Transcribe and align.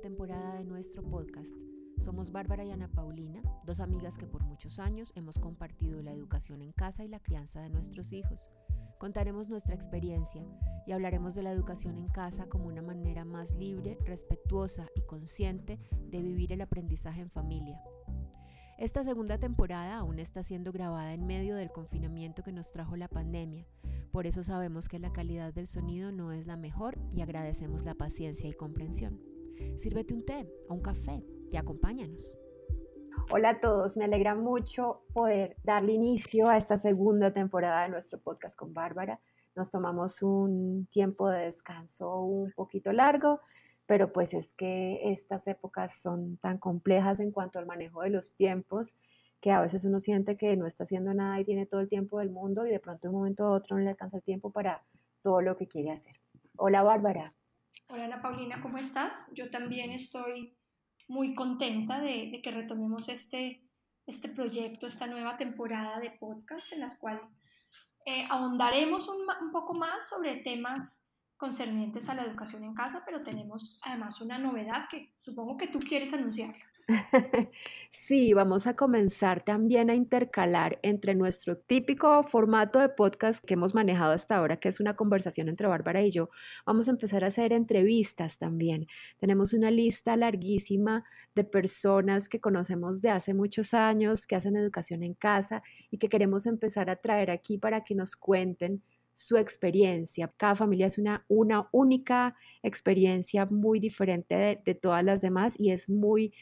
temporada 0.00 0.54
de 0.56 0.64
nuestro 0.64 1.02
podcast. 1.02 1.60
Somos 1.98 2.32
Bárbara 2.32 2.64
y 2.64 2.70
Ana 2.70 2.88
Paulina, 2.88 3.42
dos 3.64 3.80
amigas 3.80 4.16
que 4.16 4.26
por 4.26 4.42
muchos 4.42 4.78
años 4.78 5.12
hemos 5.14 5.38
compartido 5.38 6.02
la 6.02 6.12
educación 6.12 6.62
en 6.62 6.72
casa 6.72 7.04
y 7.04 7.08
la 7.08 7.20
crianza 7.20 7.60
de 7.60 7.68
nuestros 7.68 8.12
hijos. 8.12 8.50
Contaremos 8.98 9.50
nuestra 9.50 9.74
experiencia 9.74 10.42
y 10.86 10.92
hablaremos 10.92 11.34
de 11.34 11.42
la 11.42 11.52
educación 11.52 11.98
en 11.98 12.08
casa 12.08 12.46
como 12.46 12.66
una 12.66 12.82
manera 12.82 13.26
más 13.26 13.54
libre, 13.54 13.98
respetuosa 14.04 14.88
y 14.94 15.02
consciente 15.02 15.78
de 16.10 16.22
vivir 16.22 16.52
el 16.52 16.62
aprendizaje 16.62 17.20
en 17.20 17.30
familia. 17.30 17.78
Esta 18.78 19.04
segunda 19.04 19.36
temporada 19.36 19.98
aún 19.98 20.18
está 20.18 20.42
siendo 20.42 20.72
grabada 20.72 21.12
en 21.12 21.26
medio 21.26 21.56
del 21.56 21.70
confinamiento 21.70 22.42
que 22.42 22.52
nos 22.52 22.72
trajo 22.72 22.96
la 22.96 23.08
pandemia, 23.08 23.66
por 24.12 24.26
eso 24.26 24.42
sabemos 24.42 24.88
que 24.88 24.98
la 24.98 25.12
calidad 25.12 25.54
del 25.54 25.68
sonido 25.68 26.10
no 26.10 26.32
es 26.32 26.46
la 26.46 26.56
mejor 26.56 26.98
y 27.14 27.20
agradecemos 27.20 27.84
la 27.84 27.94
paciencia 27.94 28.48
y 28.48 28.54
comprensión. 28.54 29.29
Sírvete 29.78 30.14
un 30.14 30.24
té 30.24 30.46
o 30.68 30.74
un 30.74 30.82
café 30.82 31.22
y 31.50 31.56
acompáñanos. 31.56 32.34
Hola 33.30 33.50
a 33.50 33.60
todos, 33.60 33.96
me 33.96 34.04
alegra 34.04 34.34
mucho 34.34 35.02
poder 35.12 35.56
darle 35.62 35.92
inicio 35.92 36.48
a 36.48 36.56
esta 36.56 36.78
segunda 36.78 37.32
temporada 37.32 37.84
de 37.84 37.90
nuestro 37.90 38.18
podcast 38.18 38.56
con 38.56 38.74
Bárbara. 38.74 39.20
Nos 39.54 39.70
tomamos 39.70 40.22
un 40.22 40.86
tiempo 40.90 41.28
de 41.28 41.46
descanso 41.46 42.22
un 42.22 42.52
poquito 42.52 42.92
largo, 42.92 43.40
pero 43.86 44.12
pues 44.12 44.34
es 44.34 44.52
que 44.54 45.12
estas 45.12 45.46
épocas 45.46 46.00
son 46.00 46.38
tan 46.38 46.58
complejas 46.58 47.20
en 47.20 47.30
cuanto 47.30 47.58
al 47.58 47.66
manejo 47.66 48.02
de 48.02 48.10
los 48.10 48.34
tiempos 48.34 48.94
que 49.40 49.50
a 49.50 49.60
veces 49.60 49.84
uno 49.84 50.00
siente 50.00 50.36
que 50.36 50.56
no 50.56 50.66
está 50.66 50.84
haciendo 50.84 51.14
nada 51.14 51.40
y 51.40 51.44
tiene 51.44 51.66
todo 51.66 51.80
el 51.80 51.88
tiempo 51.88 52.18
del 52.18 52.30
mundo 52.30 52.66
y 52.66 52.70
de 52.70 52.80
pronto 52.80 53.02
de 53.02 53.08
un 53.08 53.20
momento 53.20 53.44
a 53.44 53.52
otro 53.52 53.76
no 53.76 53.82
le 53.82 53.90
alcanza 53.90 54.18
el 54.18 54.22
tiempo 54.22 54.50
para 54.50 54.82
todo 55.22 55.40
lo 55.40 55.56
que 55.56 55.66
quiere 55.66 55.90
hacer. 55.90 56.14
Hola 56.56 56.82
Bárbara. 56.82 57.34
Hola 57.92 58.04
Ana 58.04 58.22
Paulina, 58.22 58.62
¿cómo 58.62 58.78
estás? 58.78 59.12
Yo 59.32 59.50
también 59.50 59.90
estoy 59.90 60.56
muy 61.08 61.34
contenta 61.34 62.00
de, 62.00 62.40
que 62.40 62.52
retomemos 62.52 63.08
este, 63.08 63.64
este 64.06 64.28
proyecto, 64.28 64.86
esta 64.86 65.08
nueva 65.08 65.36
temporada 65.36 65.98
de 65.98 66.12
podcast 66.12 66.72
en 66.72 66.80
las 66.80 66.96
cuales 66.98 67.24
eh, 68.06 68.26
ahondaremos 68.30 69.08
un, 69.08 69.26
un 69.40 69.50
poco 69.50 69.74
más 69.74 70.08
sobre 70.08 70.36
temas 70.36 71.04
concernientes 71.36 72.08
a 72.08 72.14
la 72.14 72.22
educación 72.22 72.62
en 72.62 72.74
casa, 72.74 73.02
pero 73.04 73.24
tenemos 73.24 73.80
además 73.82 74.20
una 74.20 74.38
novedad 74.38 74.86
que 74.88 75.12
supongo 75.22 75.56
que 75.56 75.66
tú 75.66 75.80
quieres 75.80 76.12
anunciarla. 76.12 76.69
Sí, 77.92 78.34
vamos 78.34 78.66
a 78.66 78.74
comenzar 78.74 79.44
también 79.44 79.90
a 79.90 79.94
intercalar 79.94 80.78
entre 80.82 81.14
nuestro 81.14 81.56
típico 81.56 82.22
formato 82.24 82.78
de 82.80 82.88
podcast 82.88 83.44
que 83.44 83.54
hemos 83.54 83.74
manejado 83.74 84.12
hasta 84.12 84.36
ahora, 84.36 84.58
que 84.58 84.68
es 84.68 84.80
una 84.80 84.96
conversación 84.96 85.48
entre 85.48 85.68
Bárbara 85.68 86.02
y 86.02 86.10
yo. 86.10 86.28
Vamos 86.66 86.88
a 86.88 86.92
empezar 86.92 87.24
a 87.24 87.28
hacer 87.28 87.52
entrevistas 87.52 88.38
también. 88.38 88.86
Tenemos 89.18 89.52
una 89.52 89.70
lista 89.70 90.16
larguísima 90.16 91.04
de 91.34 91.44
personas 91.44 92.28
que 92.28 92.40
conocemos 92.40 93.02
de 93.02 93.10
hace 93.10 93.34
muchos 93.34 93.74
años, 93.74 94.26
que 94.26 94.36
hacen 94.36 94.56
educación 94.56 95.02
en 95.02 95.14
casa 95.14 95.62
y 95.90 95.98
que 95.98 96.08
queremos 96.08 96.46
empezar 96.46 96.90
a 96.90 96.96
traer 96.96 97.30
aquí 97.30 97.58
para 97.58 97.84
que 97.84 97.94
nos 97.94 98.16
cuenten 98.16 98.82
su 99.12 99.36
experiencia. 99.36 100.32
Cada 100.36 100.54
familia 100.56 100.86
es 100.86 100.98
una, 100.98 101.24
una 101.28 101.68
única 101.72 102.36
experiencia 102.62 103.46
muy 103.46 103.78
diferente 103.80 104.34
de, 104.34 104.62
de 104.64 104.74
todas 104.74 105.04
las 105.04 105.20
demás 105.20 105.54
y 105.58 105.70
es 105.72 105.88
muy 105.88 106.32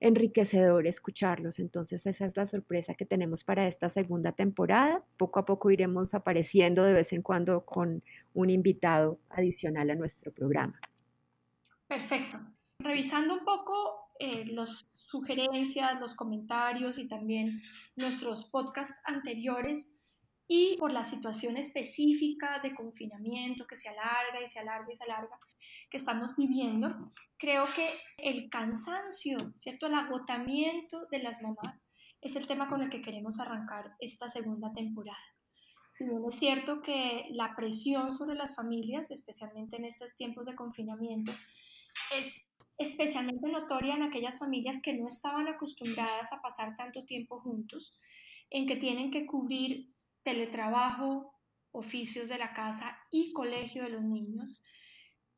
enriquecedor 0.00 0.86
escucharlos. 0.86 1.58
Entonces 1.58 2.06
esa 2.06 2.26
es 2.26 2.36
la 2.36 2.46
sorpresa 2.46 2.94
que 2.94 3.06
tenemos 3.06 3.44
para 3.44 3.66
esta 3.66 3.88
segunda 3.88 4.32
temporada. 4.32 5.04
Poco 5.16 5.40
a 5.40 5.44
poco 5.44 5.70
iremos 5.70 6.14
apareciendo 6.14 6.84
de 6.84 6.92
vez 6.92 7.12
en 7.12 7.22
cuando 7.22 7.64
con 7.64 8.02
un 8.34 8.50
invitado 8.50 9.18
adicional 9.30 9.90
a 9.90 9.94
nuestro 9.94 10.32
programa. 10.32 10.80
Perfecto. 11.86 12.38
Revisando 12.78 13.34
un 13.34 13.44
poco 13.44 14.12
eh, 14.20 14.44
las 14.46 14.86
sugerencias, 15.10 15.98
los 16.00 16.14
comentarios 16.14 16.98
y 16.98 17.08
también 17.08 17.60
nuestros 17.96 18.44
podcasts 18.50 18.94
anteriores, 19.04 19.97
y 20.48 20.76
por 20.78 20.90
la 20.90 21.04
situación 21.04 21.58
específica 21.58 22.58
de 22.60 22.74
confinamiento 22.74 23.66
que 23.66 23.76
se 23.76 23.90
alarga 23.90 24.40
y 24.42 24.48
se 24.48 24.58
alarga 24.58 24.90
y 24.90 24.96
se 24.96 25.04
alarga 25.04 25.38
que 25.90 25.98
estamos 25.98 26.34
viviendo, 26.36 27.12
creo 27.36 27.66
que 27.76 28.00
el 28.16 28.48
cansancio, 28.48 29.36
¿cierto? 29.60 29.86
El 29.86 29.94
agotamiento 29.94 31.06
de 31.10 31.22
las 31.22 31.42
mamás 31.42 31.86
es 32.22 32.34
el 32.34 32.46
tema 32.46 32.68
con 32.68 32.82
el 32.82 32.88
que 32.88 33.02
queremos 33.02 33.38
arrancar 33.38 33.94
esta 34.00 34.30
segunda 34.30 34.72
temporada. 34.72 35.18
Si 35.98 36.04
bien 36.04 36.22
es 36.28 36.36
cierto 36.36 36.80
que 36.80 37.26
la 37.30 37.54
presión 37.54 38.14
sobre 38.14 38.36
las 38.36 38.54
familias, 38.54 39.10
especialmente 39.10 39.76
en 39.76 39.84
estos 39.84 40.16
tiempos 40.16 40.46
de 40.46 40.54
confinamiento, 40.54 41.32
es 42.16 42.42
especialmente 42.78 43.50
notoria 43.50 43.96
en 43.96 44.04
aquellas 44.04 44.38
familias 44.38 44.80
que 44.80 44.94
no 44.94 45.08
estaban 45.08 45.48
acostumbradas 45.48 46.32
a 46.32 46.40
pasar 46.40 46.76
tanto 46.76 47.04
tiempo 47.04 47.40
juntos, 47.40 47.98
en 48.50 48.66
que 48.66 48.76
tienen 48.76 49.10
que 49.10 49.26
cubrir 49.26 49.92
teletrabajo, 50.28 51.32
oficios 51.72 52.28
de 52.28 52.36
la 52.36 52.52
casa 52.52 52.98
y 53.10 53.32
colegio 53.32 53.84
de 53.84 53.90
los 53.90 54.02
niños, 54.02 54.60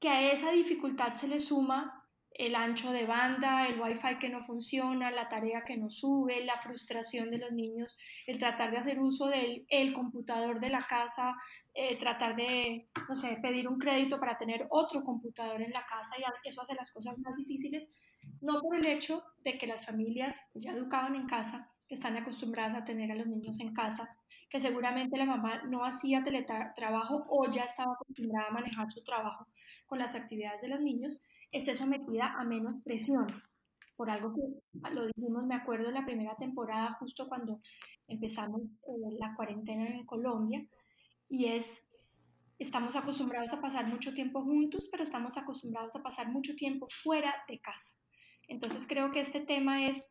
que 0.01 0.09
a 0.09 0.33
esa 0.33 0.51
dificultad 0.51 1.15
se 1.15 1.29
le 1.29 1.39
suma 1.39 1.97
el 2.33 2.57
ancho 2.57 2.91
de 2.91 3.07
banda, 3.07 3.69
el 3.69 3.81
wifi 3.81 4.19
que 4.19 4.29
no 4.29 4.45
funciona, 4.45 5.13
la 5.13 5.29
tarea 5.29 5.63
que 5.65 5.77
no 5.77 5.91
sube, 5.91 6.45
la 6.45 6.61
frustración 6.61 7.31
de 7.31 7.39
los 7.39 7.53
niños, 7.53 7.97
el 8.27 8.41
tratar 8.41 8.73
de 8.73 8.79
hacer 8.79 8.99
uso 8.99 9.27
del 9.27 9.65
el 9.69 9.93
computador 9.93 10.59
de 10.59 10.71
la 10.71 10.85
casa, 10.89 11.37
eh, 11.73 11.97
tratar 11.97 12.35
de, 12.35 12.89
no 13.09 13.15
sé, 13.15 13.39
pedir 13.41 13.69
un 13.69 13.79
crédito 13.79 14.19
para 14.19 14.39
tener 14.39 14.67
otro 14.71 15.05
computador 15.05 15.63
en 15.63 15.71
la 15.71 15.87
casa 15.87 16.17
y 16.19 16.49
eso 16.49 16.63
hace 16.63 16.75
las 16.75 16.93
cosas 16.93 17.17
más 17.19 17.37
difíciles, 17.37 17.89
no 18.41 18.61
por 18.61 18.77
el 18.77 18.87
hecho 18.87 19.23
de 19.45 19.57
que 19.57 19.69
las 19.69 19.87
familias 19.87 20.37
ya 20.55 20.73
educaban 20.73 21.15
en 21.15 21.27
casa, 21.27 21.71
que 21.91 21.97
están 21.97 22.17
acostumbradas 22.17 22.75
a 22.75 22.85
tener 22.85 23.11
a 23.11 23.17
los 23.17 23.27
niños 23.27 23.59
en 23.59 23.75
casa, 23.75 24.17
que 24.49 24.61
seguramente 24.61 25.19
la 25.19 25.25
mamá 25.25 25.65
no 25.65 25.85
hacía 25.85 26.23
teletrabajo 26.23 27.27
o 27.29 27.51
ya 27.51 27.65
estaba 27.65 27.95
acostumbrada 27.95 28.47
a 28.47 28.53
manejar 28.53 28.89
su 28.93 29.03
trabajo 29.03 29.49
con 29.87 29.99
las 29.99 30.15
actividades 30.15 30.63
de 30.63 30.69
los 30.69 30.81
niños, 30.81 31.21
esté 31.51 31.75
sometida 31.75 32.33
a 32.39 32.45
menos 32.45 32.77
presión. 32.85 33.27
Por 33.97 34.09
algo 34.09 34.33
que 34.33 34.95
lo 34.95 35.07
dijimos, 35.07 35.47
me 35.47 35.57
acuerdo 35.57 35.89
en 35.89 35.95
la 35.95 36.07
primera 36.07 36.37
temporada, 36.37 36.97
justo 37.01 37.29
cuando 37.29 37.59
empezamos 38.07 38.63
eh, 38.63 39.17
la 39.19 39.35
cuarentena 39.35 39.89
en 39.89 40.07
Colombia, 40.07 40.65
y 41.29 41.47
es, 41.47 41.83
estamos 42.61 42.95
acostumbrados 42.95 43.53
a 43.53 43.61
pasar 43.61 43.89
mucho 43.89 44.15
tiempo 44.15 44.43
juntos, 44.43 44.89
pero 44.93 45.03
estamos 45.03 45.37
acostumbrados 45.37 45.97
a 45.97 46.05
pasar 46.05 46.31
mucho 46.31 46.55
tiempo 46.55 46.87
fuera 47.03 47.35
de 47.49 47.59
casa. 47.59 47.97
Entonces 48.47 48.87
creo 48.87 49.11
que 49.11 49.19
este 49.19 49.41
tema 49.41 49.89
es 49.89 50.09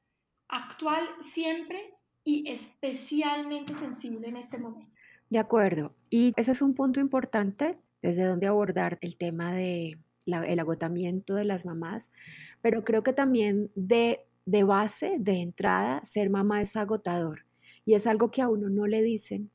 actual 0.50 1.04
siempre 1.22 1.94
y 2.24 2.50
especialmente 2.50 3.76
sensible 3.76 4.28
en 4.28 4.38
este 4.38 4.58
momento. 4.58 4.92
De 5.30 5.40
acuerdo. 5.40 5.96
Y 6.10 6.34
ese 6.36 6.52
es 6.52 6.62
un 6.62 6.74
punto 6.74 7.00
importante 7.00 7.78
desde 8.02 8.26
donde 8.26 8.48
abordar 8.48 8.98
el 9.02 9.16
tema 9.16 9.54
de 9.54 9.98
agotamiento 10.60 11.36
de 11.36 11.46
las 11.46 11.66
mamás, 11.66 12.10
pero 12.62 12.84
creo 12.84 13.04
que 13.04 13.14
también 13.14 13.72
de, 13.76 14.26
de 14.46 14.64
base, 14.64 15.16
de 15.20 15.42
entrada, 15.42 16.04
ser 16.06 16.30
mamá 16.30 16.62
es 16.62 16.76
agotador 16.76 17.46
y 17.86 17.94
es 17.96 18.06
algo 18.08 18.32
que 18.32 18.42
a 18.42 18.50
uno 18.50 18.70
no 18.70 18.88
le 18.88 19.02
dicen 19.02 19.50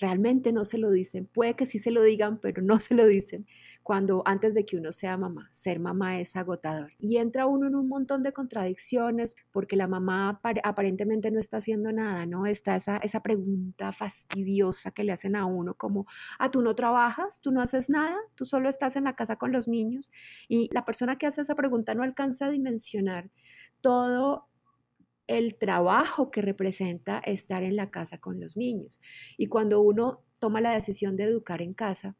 realmente 0.00 0.52
no 0.52 0.64
se 0.64 0.78
lo 0.78 0.90
dicen. 0.90 1.26
Puede 1.26 1.54
que 1.54 1.66
sí 1.66 1.78
se 1.78 1.90
lo 1.90 2.02
digan, 2.02 2.38
pero 2.38 2.62
no 2.62 2.80
se 2.80 2.94
lo 2.94 3.06
dicen 3.06 3.46
cuando 3.82 4.22
antes 4.26 4.54
de 4.54 4.64
que 4.64 4.76
uno 4.76 4.92
sea 4.92 5.16
mamá. 5.16 5.48
Ser 5.52 5.80
mamá 5.80 6.20
es 6.20 6.34
agotador. 6.36 6.92
Y 6.98 7.16
entra 7.16 7.46
uno 7.46 7.66
en 7.66 7.74
un 7.74 7.88
montón 7.88 8.22
de 8.22 8.32
contradicciones 8.32 9.36
porque 9.50 9.76
la 9.76 9.86
mamá 9.86 10.40
aparentemente 10.62 11.30
no 11.30 11.40
está 11.40 11.58
haciendo 11.58 11.92
nada, 11.92 12.26
¿no? 12.26 12.46
Está 12.46 12.76
esa, 12.76 12.96
esa 12.98 13.20
pregunta 13.20 13.92
fastidiosa 13.92 14.90
que 14.92 15.04
le 15.04 15.12
hacen 15.12 15.36
a 15.36 15.46
uno 15.46 15.74
como, 15.74 16.06
ah, 16.38 16.50
tú 16.50 16.62
no 16.62 16.74
trabajas, 16.74 17.40
tú 17.40 17.50
no 17.50 17.60
haces 17.60 17.90
nada, 17.90 18.16
tú 18.34 18.44
solo 18.44 18.68
estás 18.68 18.96
en 18.96 19.04
la 19.04 19.14
casa 19.14 19.36
con 19.36 19.52
los 19.52 19.68
niños. 19.68 20.10
Y 20.48 20.68
la 20.72 20.84
persona 20.84 21.16
que 21.16 21.26
hace 21.26 21.42
esa 21.42 21.54
pregunta 21.54 21.94
no 21.94 22.02
alcanza 22.02 22.46
a 22.46 22.50
dimensionar 22.50 23.30
todo 23.80 24.48
el 25.26 25.56
trabajo 25.56 26.30
que 26.30 26.42
representa 26.42 27.18
estar 27.20 27.62
en 27.62 27.76
la 27.76 27.90
casa 27.90 28.18
con 28.18 28.40
los 28.40 28.56
niños. 28.56 29.00
Y 29.36 29.46
cuando 29.46 29.80
uno 29.80 30.22
toma 30.38 30.60
la 30.60 30.72
decisión 30.72 31.16
de 31.16 31.24
educar 31.24 31.62
en 31.62 31.74
casa, 31.74 32.16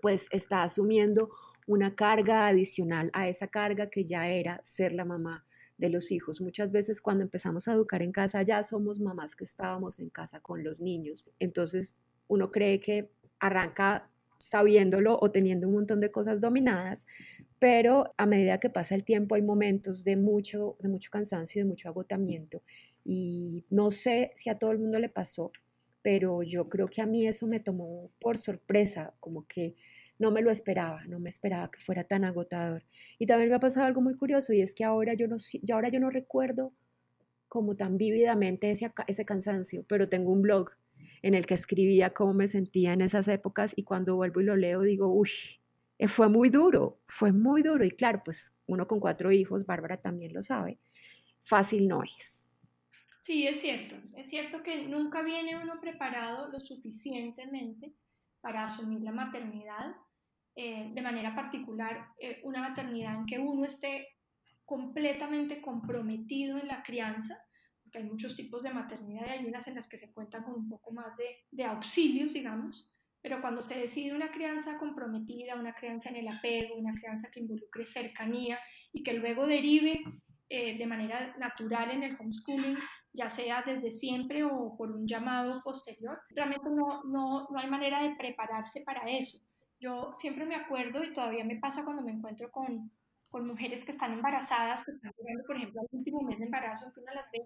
pues 0.00 0.26
está 0.30 0.62
asumiendo 0.62 1.30
una 1.66 1.94
carga 1.94 2.46
adicional 2.46 3.10
a 3.12 3.28
esa 3.28 3.48
carga 3.48 3.90
que 3.90 4.04
ya 4.04 4.28
era 4.28 4.60
ser 4.64 4.92
la 4.92 5.04
mamá 5.04 5.44
de 5.76 5.90
los 5.90 6.10
hijos. 6.10 6.40
Muchas 6.40 6.72
veces 6.72 7.00
cuando 7.00 7.24
empezamos 7.24 7.68
a 7.68 7.72
educar 7.72 8.02
en 8.02 8.12
casa 8.12 8.42
ya 8.42 8.62
somos 8.62 9.00
mamás 9.00 9.36
que 9.36 9.44
estábamos 9.44 9.98
en 9.98 10.10
casa 10.10 10.40
con 10.40 10.64
los 10.64 10.80
niños. 10.80 11.26
Entonces 11.38 11.96
uno 12.26 12.50
cree 12.50 12.80
que 12.80 13.10
arranca 13.38 14.10
sabiéndolo 14.38 15.18
o 15.20 15.30
teniendo 15.30 15.68
un 15.68 15.74
montón 15.74 16.00
de 16.00 16.10
cosas 16.10 16.40
dominadas, 16.40 17.04
pero 17.58 18.14
a 18.16 18.26
medida 18.26 18.58
que 18.58 18.70
pasa 18.70 18.94
el 18.94 19.04
tiempo 19.04 19.34
hay 19.34 19.42
momentos 19.42 20.04
de 20.04 20.16
mucho, 20.16 20.76
de 20.80 20.88
mucho 20.88 21.10
cansancio 21.10 21.60
y 21.60 21.64
de 21.64 21.68
mucho 21.68 21.88
agotamiento. 21.88 22.62
Y 23.04 23.64
no 23.70 23.90
sé 23.90 24.32
si 24.36 24.50
a 24.50 24.58
todo 24.58 24.70
el 24.70 24.78
mundo 24.78 24.98
le 24.98 25.08
pasó, 25.08 25.50
pero 26.02 26.42
yo 26.42 26.68
creo 26.68 26.88
que 26.88 27.02
a 27.02 27.06
mí 27.06 27.26
eso 27.26 27.46
me 27.46 27.60
tomó 27.60 28.10
por 28.20 28.38
sorpresa, 28.38 29.14
como 29.20 29.46
que 29.46 29.74
no 30.18 30.30
me 30.30 30.42
lo 30.42 30.50
esperaba, 30.50 31.04
no 31.06 31.20
me 31.20 31.30
esperaba 31.30 31.70
que 31.70 31.80
fuera 31.80 32.04
tan 32.04 32.24
agotador. 32.24 32.84
Y 33.18 33.26
también 33.26 33.50
me 33.50 33.56
ha 33.56 33.60
pasado 33.60 33.86
algo 33.86 34.00
muy 34.00 34.14
curioso 34.14 34.52
y 34.52 34.60
es 34.60 34.74
que 34.74 34.84
ahora 34.84 35.14
yo 35.14 35.28
no, 35.28 35.38
ahora 35.72 35.88
yo 35.88 36.00
no 36.00 36.10
recuerdo 36.10 36.72
como 37.48 37.76
tan 37.76 37.96
vívidamente 37.96 38.70
ese, 38.70 38.92
ese 39.06 39.24
cansancio, 39.24 39.84
pero 39.88 40.08
tengo 40.08 40.32
un 40.32 40.42
blog 40.42 40.70
en 41.22 41.34
el 41.34 41.46
que 41.46 41.54
escribía 41.54 42.10
cómo 42.10 42.34
me 42.34 42.48
sentía 42.48 42.92
en 42.92 43.00
esas 43.00 43.26
épocas 43.28 43.72
y 43.74 43.84
cuando 43.84 44.16
vuelvo 44.16 44.40
y 44.40 44.44
lo 44.44 44.56
leo 44.56 44.82
digo, 44.82 45.12
uy, 45.12 45.30
fue 46.06 46.28
muy 46.28 46.48
duro, 46.48 47.00
fue 47.08 47.32
muy 47.32 47.62
duro. 47.62 47.84
Y 47.84 47.90
claro, 47.90 48.22
pues 48.24 48.54
uno 48.66 48.86
con 48.86 49.00
cuatro 49.00 49.32
hijos, 49.32 49.66
Bárbara 49.66 49.96
también 49.96 50.32
lo 50.32 50.42
sabe, 50.42 50.78
fácil 51.42 51.88
no 51.88 52.04
es. 52.04 52.46
Sí, 53.22 53.46
es 53.46 53.60
cierto. 53.60 53.96
Es 54.16 54.28
cierto 54.28 54.62
que 54.62 54.86
nunca 54.86 55.22
viene 55.22 55.60
uno 55.60 55.80
preparado 55.80 56.48
lo 56.48 56.60
suficientemente 56.60 57.92
para 58.40 58.64
asumir 58.64 59.02
la 59.02 59.12
maternidad, 59.12 59.96
eh, 60.54 60.90
de 60.94 61.02
manera 61.02 61.34
particular 61.34 62.08
eh, 62.20 62.40
una 62.44 62.62
maternidad 62.62 63.14
en 63.16 63.26
que 63.26 63.38
uno 63.38 63.64
esté 63.64 64.08
completamente 64.64 65.60
comprometido 65.60 66.58
en 66.58 66.68
la 66.68 66.82
crianza, 66.82 67.38
porque 67.82 67.98
hay 67.98 68.04
muchos 68.04 68.36
tipos 68.36 68.62
de 68.62 68.70
maternidad 68.70 69.26
y 69.26 69.30
hay 69.30 69.46
unas 69.46 69.66
en 69.66 69.74
las 69.74 69.88
que 69.88 69.96
se 69.96 70.12
cuenta 70.12 70.42
con 70.42 70.54
un 70.54 70.68
poco 70.68 70.92
más 70.92 71.14
de 71.50 71.64
auxilios, 71.64 72.32
digamos, 72.32 72.94
pero 73.22 73.40
cuando 73.40 73.62
se 73.62 73.78
decide 73.78 74.14
una 74.14 74.30
crianza 74.30 74.78
comprometida, 74.78 75.56
una 75.56 75.74
crianza 75.74 76.08
en 76.08 76.16
el 76.16 76.28
apego, 76.28 76.76
una 76.76 76.94
crianza 76.94 77.28
que 77.30 77.40
involucre 77.40 77.86
cercanía 77.86 78.58
y 78.92 79.02
que 79.02 79.14
luego 79.14 79.46
derive 79.46 80.00
eh, 80.48 80.78
de 80.78 80.86
manera 80.86 81.34
natural 81.38 81.90
en 81.90 82.04
el 82.04 82.16
homeschooling, 82.18 82.78
ya 83.12 83.28
sea 83.28 83.62
desde 83.62 83.90
siempre 83.90 84.44
o 84.44 84.76
por 84.76 84.90
un 84.90 85.06
llamado 85.06 85.60
posterior, 85.62 86.20
realmente 86.30 86.70
no, 86.70 87.02
no, 87.04 87.48
no 87.50 87.58
hay 87.58 87.68
manera 87.68 88.02
de 88.02 88.14
prepararse 88.16 88.82
para 88.82 89.10
eso. 89.10 89.38
Yo 89.80 90.12
siempre 90.14 90.46
me 90.46 90.56
acuerdo 90.56 91.04
y 91.04 91.12
todavía 91.12 91.44
me 91.44 91.56
pasa 91.56 91.84
cuando 91.84 92.02
me 92.02 92.12
encuentro 92.12 92.50
con, 92.50 92.90
con 93.28 93.46
mujeres 93.46 93.84
que 93.84 93.92
están 93.92 94.12
embarazadas, 94.12 94.84
que 94.84 94.92
están 94.92 95.12
llegando, 95.18 95.44
por 95.46 95.56
ejemplo, 95.56 95.80
al 95.80 95.88
último 95.90 96.22
mes 96.22 96.38
de 96.38 96.46
embarazo, 96.46 96.92
que 96.94 97.00
uno 97.00 97.12
las 97.14 97.30
ve 97.30 97.40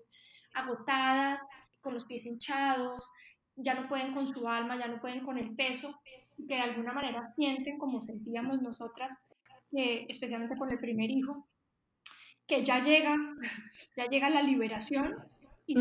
agotadas, 0.55 1.41
con 1.81 1.95
los 1.95 2.07
pies 2.07 2.25
hinchados, 2.25 3.11
ya 3.57 3.75
no 3.75 3.89
pueden 3.89 4.13
con 4.13 4.33
su 4.33 4.49
alma, 4.49 4.79
ya 4.79 4.89
no 4.89 5.01
pueden 5.01 5.25
con 5.25 5.39
el 5.39 5.55
peso, 5.55 6.01
que 6.37 6.55
de 6.55 6.61
alguna 6.61 6.93
manera 6.93 7.33
sienten 7.37 7.79
como 7.79 8.03
sentíamos 8.03 8.63
nosotras, 8.63 9.17
eh, 9.73 10.07
especialmente 10.09 10.57
con 10.57 10.71
el 10.71 10.79
primer 10.79 11.11
hijo, 11.11 11.47
que 12.47 12.65
ya 12.65 12.81
llega, 12.81 13.17
ya 13.97 14.07
llega 14.07 14.31
la 14.31 14.43
liberación 14.43 15.17
y 15.67 15.77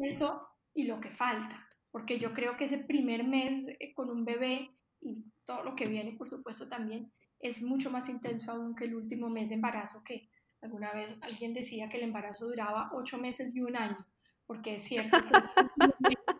eso 0.00 0.48
y 0.74 0.84
lo 0.84 1.00
que 1.00 1.10
falta, 1.10 1.66
porque 1.90 2.18
yo 2.18 2.32
creo 2.32 2.56
que 2.56 2.64
ese 2.64 2.78
primer 2.78 3.24
mes 3.24 3.64
eh, 3.78 3.92
con 3.94 4.10
un 4.10 4.24
bebé 4.24 4.70
y 5.00 5.24
todo 5.44 5.62
lo 5.62 5.74
que 5.74 5.86
viene, 5.86 6.12
por 6.12 6.28
supuesto, 6.28 6.68
también 6.68 7.10
es 7.38 7.62
mucho 7.62 7.90
más 7.90 8.08
intenso 8.08 8.52
aún 8.52 8.74
que 8.74 8.84
el 8.84 8.94
último 8.94 9.30
mes 9.30 9.48
de 9.48 9.54
embarazo, 9.56 10.02
que 10.04 10.28
alguna 10.60 10.92
vez 10.92 11.16
alguien 11.22 11.54
decía 11.54 11.88
que 11.88 11.96
el 11.96 12.04
embarazo 12.04 12.46
duraba 12.46 12.90
ocho 12.92 13.18
meses 13.18 13.54
y 13.54 13.62
un 13.62 13.76
año, 13.76 14.06
porque 14.46 14.74
es 14.74 14.82
cierto 14.82 15.16
que 15.16 16.14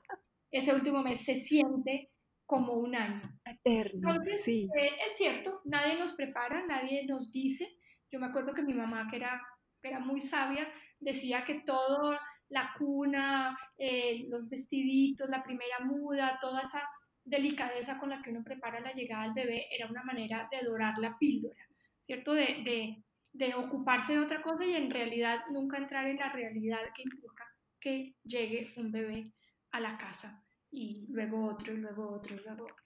ese 0.50 0.74
último 0.74 1.02
mes 1.02 1.24
se 1.24 1.36
siente 1.36 2.10
como 2.46 2.74
un 2.74 2.94
año. 2.96 3.22
Eterno, 3.44 4.16
sí. 4.44 4.68
Eh, 4.76 4.90
es 5.06 5.16
cierto, 5.16 5.60
nadie 5.64 5.98
nos 5.98 6.12
prepara, 6.14 6.66
nadie 6.66 7.06
nos 7.06 7.30
dice. 7.30 7.76
Yo 8.10 8.18
me 8.18 8.26
acuerdo 8.26 8.52
que 8.52 8.64
mi 8.64 8.74
mamá, 8.74 9.06
que 9.08 9.16
era, 9.16 9.40
que 9.80 9.88
era 9.88 10.00
muy 10.00 10.20
sabia, 10.20 10.66
decía 10.98 11.44
que 11.44 11.60
todo, 11.60 12.18
la 12.48 12.74
cuna, 12.76 13.56
eh, 13.78 14.26
los 14.28 14.48
vestiditos, 14.48 15.30
la 15.30 15.44
primera 15.44 15.78
muda, 15.84 16.38
toda 16.40 16.62
esa 16.62 16.82
delicadeza 17.24 17.98
con 17.98 18.10
la 18.10 18.20
que 18.20 18.30
uno 18.30 18.42
prepara 18.42 18.80
la 18.80 18.92
llegada 18.92 19.22
al 19.22 19.34
bebé 19.34 19.66
era 19.70 19.86
una 19.86 20.02
manera 20.02 20.48
de 20.50 20.66
dorar 20.66 20.98
la 20.98 21.16
píldora, 21.18 21.68
¿cierto? 22.04 22.32
De, 22.34 22.62
de, 22.64 23.04
de 23.32 23.54
ocuparse 23.54 24.14
de 24.14 24.18
otra 24.18 24.42
cosa 24.42 24.64
y 24.64 24.74
en 24.74 24.90
realidad 24.90 25.42
nunca 25.52 25.78
entrar 25.78 26.08
en 26.08 26.16
la 26.16 26.32
realidad 26.32 26.80
que 26.96 27.02
implica 27.02 27.46
que 27.78 28.14
llegue 28.24 28.72
un 28.76 28.90
bebé 28.90 29.30
a 29.72 29.80
la 29.80 29.98
casa 29.98 30.42
y 30.70 31.06
luego 31.08 31.46
otro 31.46 31.72
y 31.72 31.78
luego 31.78 32.10
otro 32.10 32.34
y 32.34 32.40
luego 32.40 32.64
otro. 32.64 32.76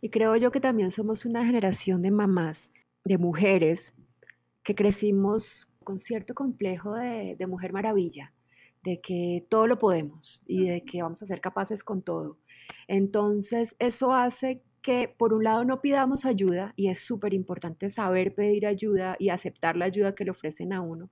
Y 0.00 0.10
creo 0.10 0.36
yo 0.36 0.50
que 0.50 0.60
también 0.60 0.90
somos 0.90 1.24
una 1.24 1.44
generación 1.44 2.02
de 2.02 2.10
mamás, 2.10 2.70
de 3.04 3.18
mujeres, 3.18 3.92
que 4.62 4.74
crecimos 4.74 5.68
con 5.84 5.98
cierto 5.98 6.34
complejo 6.34 6.94
de, 6.94 7.36
de 7.38 7.46
mujer 7.46 7.72
maravilla, 7.72 8.32
de 8.82 9.00
que 9.00 9.46
todo 9.48 9.66
lo 9.66 9.78
podemos 9.78 10.42
y 10.46 10.68
de 10.68 10.84
que 10.84 11.02
vamos 11.02 11.22
a 11.22 11.26
ser 11.26 11.40
capaces 11.40 11.82
con 11.82 12.02
todo. 12.02 12.38
Entonces, 12.86 13.76
eso 13.78 14.12
hace 14.12 14.62
que 14.82 15.14
por 15.18 15.32
un 15.32 15.44
lado 15.44 15.64
no 15.64 15.80
pidamos 15.80 16.24
ayuda 16.24 16.72
y 16.76 16.88
es 16.88 17.00
súper 17.00 17.34
importante 17.34 17.90
saber 17.90 18.34
pedir 18.34 18.66
ayuda 18.66 19.16
y 19.18 19.30
aceptar 19.30 19.76
la 19.76 19.86
ayuda 19.86 20.14
que 20.14 20.24
le 20.24 20.30
ofrecen 20.30 20.72
a 20.72 20.80
uno. 20.80 21.10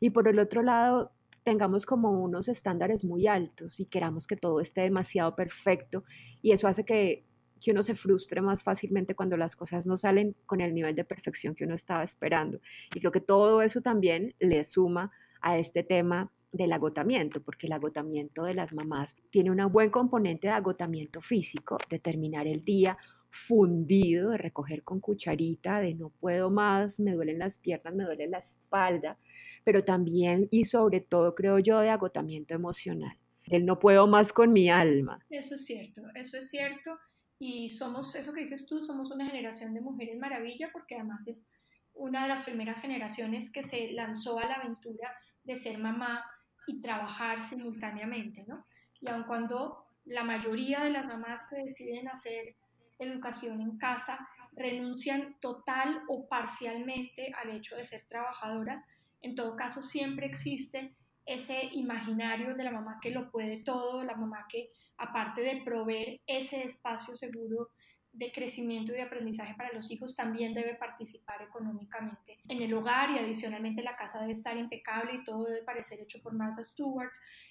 Y 0.00 0.10
por 0.10 0.28
el 0.28 0.38
otro 0.38 0.62
lado, 0.62 1.12
tengamos 1.44 1.86
como 1.86 2.10
unos 2.22 2.48
estándares 2.48 3.04
muy 3.04 3.26
altos 3.26 3.78
y 3.78 3.86
queramos 3.86 4.26
que 4.26 4.36
todo 4.36 4.60
esté 4.60 4.80
demasiado 4.80 5.36
perfecto 5.36 6.04
y 6.42 6.52
eso 6.52 6.66
hace 6.66 6.84
que, 6.84 7.24
uno 7.66 7.82
se 7.82 7.94
frustre 7.94 8.42
más 8.42 8.62
fácilmente 8.62 9.14
cuando 9.14 9.38
las 9.38 9.56
cosas 9.56 9.86
no 9.86 9.96
salen 9.96 10.36
con 10.44 10.60
el 10.60 10.74
nivel 10.74 10.94
de 10.94 11.02
perfección 11.02 11.54
que 11.54 11.64
uno 11.64 11.74
estaba 11.74 12.02
esperando. 12.02 12.60
Y 12.94 13.00
creo 13.00 13.10
que 13.10 13.22
todo 13.22 13.62
eso 13.62 13.80
también 13.80 14.34
le 14.38 14.62
suma 14.64 15.10
a 15.40 15.56
este 15.56 15.82
tema 15.82 16.30
del 16.52 16.74
agotamiento, 16.74 17.42
porque 17.42 17.66
el 17.66 17.72
agotamiento 17.72 18.44
de 18.44 18.52
las 18.52 18.74
mamás 18.74 19.14
tiene 19.30 19.50
un 19.50 19.72
buen 19.72 19.88
componente 19.88 20.48
de 20.48 20.52
agotamiento 20.52 21.22
físico, 21.22 21.78
de 21.88 21.98
terminar 21.98 22.46
el 22.46 22.62
día 22.62 22.98
fundido, 23.34 24.30
de 24.30 24.38
recoger 24.38 24.84
con 24.84 25.00
cucharita, 25.00 25.80
de 25.80 25.94
no 25.94 26.10
puedo 26.10 26.50
más, 26.50 27.00
me 27.00 27.12
duelen 27.12 27.38
las 27.38 27.58
piernas, 27.58 27.94
me 27.94 28.04
duele 28.04 28.28
la 28.28 28.38
espalda, 28.38 29.18
pero 29.64 29.84
también 29.84 30.48
y 30.50 30.64
sobre 30.64 31.00
todo 31.00 31.34
creo 31.34 31.58
yo 31.58 31.80
de 31.80 31.90
agotamiento 31.90 32.54
emocional, 32.54 33.18
del 33.46 33.66
no 33.66 33.78
puedo 33.78 34.06
más 34.06 34.32
con 34.32 34.52
mi 34.52 34.70
alma. 34.70 35.18
Eso 35.30 35.56
es 35.56 35.64
cierto, 35.64 36.02
eso 36.14 36.38
es 36.38 36.48
cierto. 36.48 36.98
Y 37.38 37.70
somos, 37.70 38.14
eso 38.14 38.32
que 38.32 38.42
dices 38.42 38.66
tú, 38.66 38.78
somos 38.78 39.10
una 39.10 39.26
generación 39.26 39.74
de 39.74 39.80
mujeres 39.80 40.16
maravilla 40.18 40.70
porque 40.72 40.94
además 40.94 41.26
es 41.26 41.44
una 41.92 42.22
de 42.22 42.28
las 42.28 42.44
primeras 42.44 42.80
generaciones 42.80 43.50
que 43.50 43.64
se 43.64 43.92
lanzó 43.92 44.38
a 44.38 44.46
la 44.46 44.54
aventura 44.54 45.12
de 45.42 45.56
ser 45.56 45.78
mamá 45.78 46.24
y 46.66 46.80
trabajar 46.80 47.42
simultáneamente, 47.48 48.44
¿no? 48.46 48.64
Y 49.00 49.08
aun 49.08 49.24
cuando 49.24 49.84
la 50.04 50.22
mayoría 50.22 50.84
de 50.84 50.90
las 50.90 51.06
mamás 51.06 51.42
que 51.50 51.56
deciden 51.56 52.08
hacer 52.08 52.56
educación 52.98 53.60
en 53.60 53.78
casa 53.78 54.18
renuncian 54.56 55.36
total 55.40 56.02
o 56.08 56.28
parcialmente 56.28 57.32
al 57.42 57.50
hecho 57.50 57.76
de 57.76 57.86
ser 57.86 58.04
trabajadoras. 58.08 58.82
En 59.22 59.34
todo 59.34 59.56
caso, 59.56 59.82
siempre 59.82 60.26
existe 60.26 60.94
ese 61.26 61.64
imaginario 61.72 62.54
de 62.54 62.64
la 62.64 62.70
mamá 62.70 62.98
que 63.00 63.10
lo 63.10 63.30
puede 63.30 63.62
todo, 63.64 64.02
la 64.02 64.14
mamá 64.14 64.46
que 64.48 64.70
aparte 64.98 65.40
de 65.40 65.62
proveer 65.64 66.20
ese 66.26 66.62
espacio 66.64 67.16
seguro 67.16 67.70
de 68.14 68.30
crecimiento 68.30 68.92
y 68.92 68.96
de 68.96 69.02
aprendizaje 69.02 69.54
para 69.54 69.72
los 69.72 69.90
hijos 69.90 70.14
también 70.14 70.54
debe 70.54 70.74
participar 70.76 71.42
económicamente 71.42 72.38
en 72.48 72.62
el 72.62 72.72
hogar 72.72 73.10
y 73.10 73.18
adicionalmente 73.18 73.82
la 73.82 73.96
casa 73.96 74.20
debe 74.20 74.32
estar 74.32 74.56
impecable 74.56 75.14
y 75.14 75.24
todo 75.24 75.44
debe 75.44 75.62
parecer 75.64 76.00
hecho 76.00 76.22
por 76.22 76.32
Martha 76.32 76.62
Stewart 76.62 77.10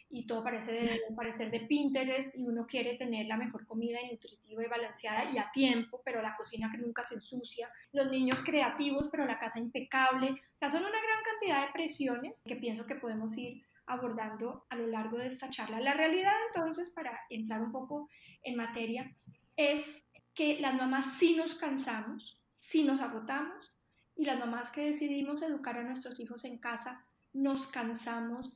y 0.09 0.25
todo 0.25 0.41
parece 0.41 0.71
debe 0.71 1.01
parecer 1.15 1.51
de 1.51 1.61
Pinterest 1.61 2.33
y 2.37 2.47
uno 2.47 2.65
quiere 2.65 2.95
tener 2.95 3.25
la 3.25 3.35
mejor 3.35 3.67
comida 3.67 4.01
y 4.01 4.11
nutritiva 4.11 4.63
y 4.63 4.69
balanceada 4.69 5.29
y 5.31 5.37
a 5.37 5.51
tiempo, 5.51 6.01
pero 6.05 6.21
la 6.21 6.37
cocina 6.37 6.71
que 6.71 6.77
nunca 6.77 7.05
se 7.05 7.15
ensucia, 7.15 7.69
los 7.91 8.09
niños 8.09 8.41
creativos 8.43 9.09
pero 9.11 9.25
la 9.25 9.39
casa 9.39 9.59
impecable, 9.59 10.31
o 10.31 10.57
sea, 10.59 10.69
son 10.69 10.81
una 10.81 10.89
gran 10.91 11.23
cantidad 11.29 11.65
de 11.65 11.73
presiones 11.73 12.41
que 12.45 12.55
pienso 12.55 12.85
que 12.85 12.95
podemos 12.95 13.37
ir 13.37 13.63
abordando 13.85 14.65
a 14.69 14.77
lo 14.77 14.87
largo 14.87 15.17
de 15.17 15.27
esta 15.27 15.49
charla. 15.49 15.81
La 15.81 15.93
realidad 15.93 16.33
entonces, 16.47 16.89
para 16.91 17.19
entrar 17.29 17.61
un 17.61 17.73
poco 17.73 18.07
en 18.43 18.55
materia, 18.55 19.11
es 19.57 20.07
que 20.33 20.59
las 20.59 20.75
mamás 20.75 21.05
sí 21.19 21.35
nos 21.35 21.55
cansamos, 21.55 22.39
sí 22.55 22.83
nos 22.83 23.01
agotamos 23.01 23.71
y 24.15 24.25
las 24.25 24.39
mamás 24.39 24.71
que 24.71 24.85
decidimos 24.85 25.41
educar 25.41 25.77
a 25.77 25.83
nuestros 25.83 26.19
hijos 26.19 26.45
en 26.45 26.57
casa 26.57 27.05
nos 27.33 27.67
cansamos 27.67 28.51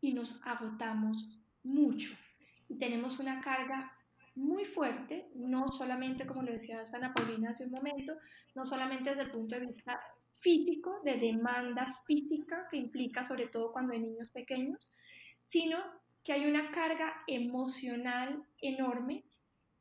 y 0.00 0.12
nos 0.12 0.40
agotamos 0.44 1.28
mucho. 1.62 2.10
Y 2.68 2.78
tenemos 2.78 3.18
una 3.18 3.40
carga 3.40 3.92
muy 4.34 4.64
fuerte, 4.64 5.28
no 5.34 5.70
solamente, 5.72 6.26
como 6.26 6.42
le 6.42 6.52
decía 6.52 6.84
Ana 6.92 7.12
Paulina 7.12 7.50
hace 7.50 7.64
un 7.64 7.72
momento, 7.72 8.14
no 8.54 8.64
solamente 8.64 9.10
desde 9.10 9.24
el 9.24 9.30
punto 9.32 9.56
de 9.56 9.66
vista 9.66 10.00
físico, 10.38 11.00
de 11.04 11.16
demanda 11.16 12.00
física 12.06 12.66
que 12.70 12.76
implica 12.76 13.24
sobre 13.24 13.48
todo 13.48 13.72
cuando 13.72 13.92
hay 13.92 14.00
niños 14.00 14.30
pequeños, 14.30 14.88
sino 15.40 15.78
que 16.24 16.32
hay 16.32 16.46
una 16.46 16.70
carga 16.70 17.22
emocional 17.26 18.44
enorme 18.60 19.24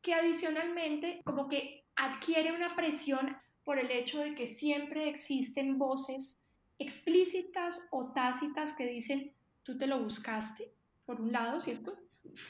que 0.02 0.14
adicionalmente 0.14 1.22
como 1.26 1.48
que 1.48 1.86
adquiere 1.96 2.54
una 2.54 2.76
presión 2.76 3.36
por 3.64 3.78
el 3.78 3.92
hecho 3.92 4.20
de 4.20 4.36
que 4.36 4.48
siempre 4.48 5.10
existen 5.10 5.78
voces 5.78 6.42
explícitas 6.80 7.88
o 7.92 8.14
tácitas 8.14 8.74
que 8.74 8.88
dicen, 8.88 9.34
tú 9.64 9.78
te 9.78 9.86
lo 9.86 10.02
buscaste, 10.02 10.72
por 11.06 11.20
un 11.20 11.32
lado, 11.32 11.60
¿cierto? 11.60 11.98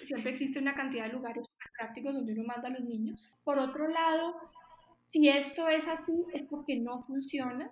Siempre 0.04 0.32
existe 0.32 0.60
una 0.60 0.76
cantidad 0.76 1.06
de 1.08 1.14
lugares 1.14 1.46
prácticos 1.78 2.14
donde 2.14 2.34
uno 2.34 2.44
manda 2.44 2.68
a 2.68 2.72
los 2.72 2.84
niños. 2.84 3.32
Por 3.44 3.58
otro 3.58 3.88
lado, 3.88 4.36
Si 5.12 5.28
esto 5.28 5.68
es 5.68 5.88
así, 5.88 6.24
es 6.34 6.44
porque 6.44 6.76
no 6.76 7.02
funciona. 7.02 7.72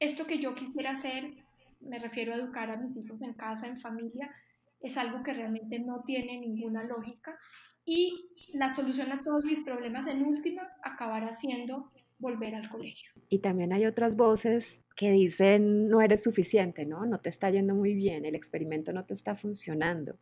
Esto 0.00 0.26
que 0.26 0.38
yo 0.38 0.56
quisiera 0.56 0.90
hacer, 0.90 1.32
me 1.78 2.00
refiero 2.00 2.32
a 2.32 2.36
educar 2.36 2.68
a 2.68 2.76
mis 2.76 2.96
hijos 2.96 3.22
en 3.22 3.34
casa, 3.34 3.68
en 3.68 3.78
familia, 3.78 4.34
es 4.80 4.96
algo 4.96 5.22
que 5.22 5.32
realmente 5.32 5.78
no 5.78 6.02
tiene 6.02 6.40
ninguna 6.40 6.82
lógica 6.82 7.38
y 7.86 8.30
la 8.52 8.74
solución 8.74 9.12
a 9.12 9.22
todos 9.22 9.44
mis 9.44 9.60
problemas 9.64 10.06
en 10.06 10.24
últimas 10.24 10.68
acabará 10.82 11.32
siendo 11.32 11.90
volver 12.18 12.54
al 12.54 12.68
colegio. 12.70 13.10
Y 13.28 13.40
también 13.40 13.72
hay 13.72 13.86
otras 13.86 14.16
voces 14.16 14.80
que 14.96 15.10
dicen 15.10 15.88
no 15.88 16.00
eres 16.00 16.22
suficiente, 16.22 16.86
¿no? 16.86 17.04
No 17.04 17.20
te 17.20 17.28
está 17.28 17.50
yendo 17.50 17.74
muy 17.74 17.94
bien, 17.94 18.24
el 18.24 18.34
experimento 18.34 18.92
no 18.92 19.04
te 19.04 19.14
está 19.14 19.36
funcionando. 19.36 20.16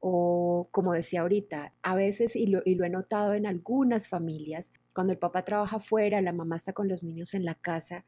O 0.00 0.68
como 0.70 0.92
decía 0.92 1.22
ahorita, 1.22 1.72
a 1.82 1.96
veces, 1.96 2.36
y 2.36 2.46
lo, 2.46 2.62
he 2.64 2.90
notado 2.90 3.34
en 3.34 3.46
algunas 3.46 4.08
familias, 4.08 4.70
cuando 4.92 5.12
el 5.12 5.18
papá 5.18 5.44
trabaja 5.44 5.80
fuera, 5.80 6.20
la 6.20 6.32
mamá 6.32 6.56
está 6.56 6.72
con 6.72 6.88
los 6.88 7.02
niños 7.02 7.34
en 7.34 7.44
la 7.44 7.54
casa 7.54 8.04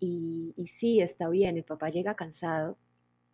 y, 0.00 0.54
y 0.56 0.68
sí, 0.68 1.00
está 1.00 1.28
bien, 1.28 1.56
el 1.56 1.64
papá 1.64 1.90
llega 1.90 2.14
cansado 2.14 2.78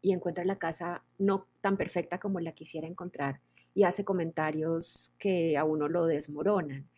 y 0.03 0.13
encuentra 0.13 0.45
la 0.45 0.59
casa 0.59 1.03
no 1.19 1.47
tan 1.61 1.77
perfecta 1.77 2.19
como 2.19 2.41
la 2.41 2.53
quisiera 2.53 2.87
encontrar 2.87 3.41
y 3.75 3.83
hace 3.83 4.05
comentarios 4.05 5.13
que 5.19 5.57
a 5.57 5.65
uno 5.65 5.89
lo 5.89 6.07
desmoronan, 6.07 6.89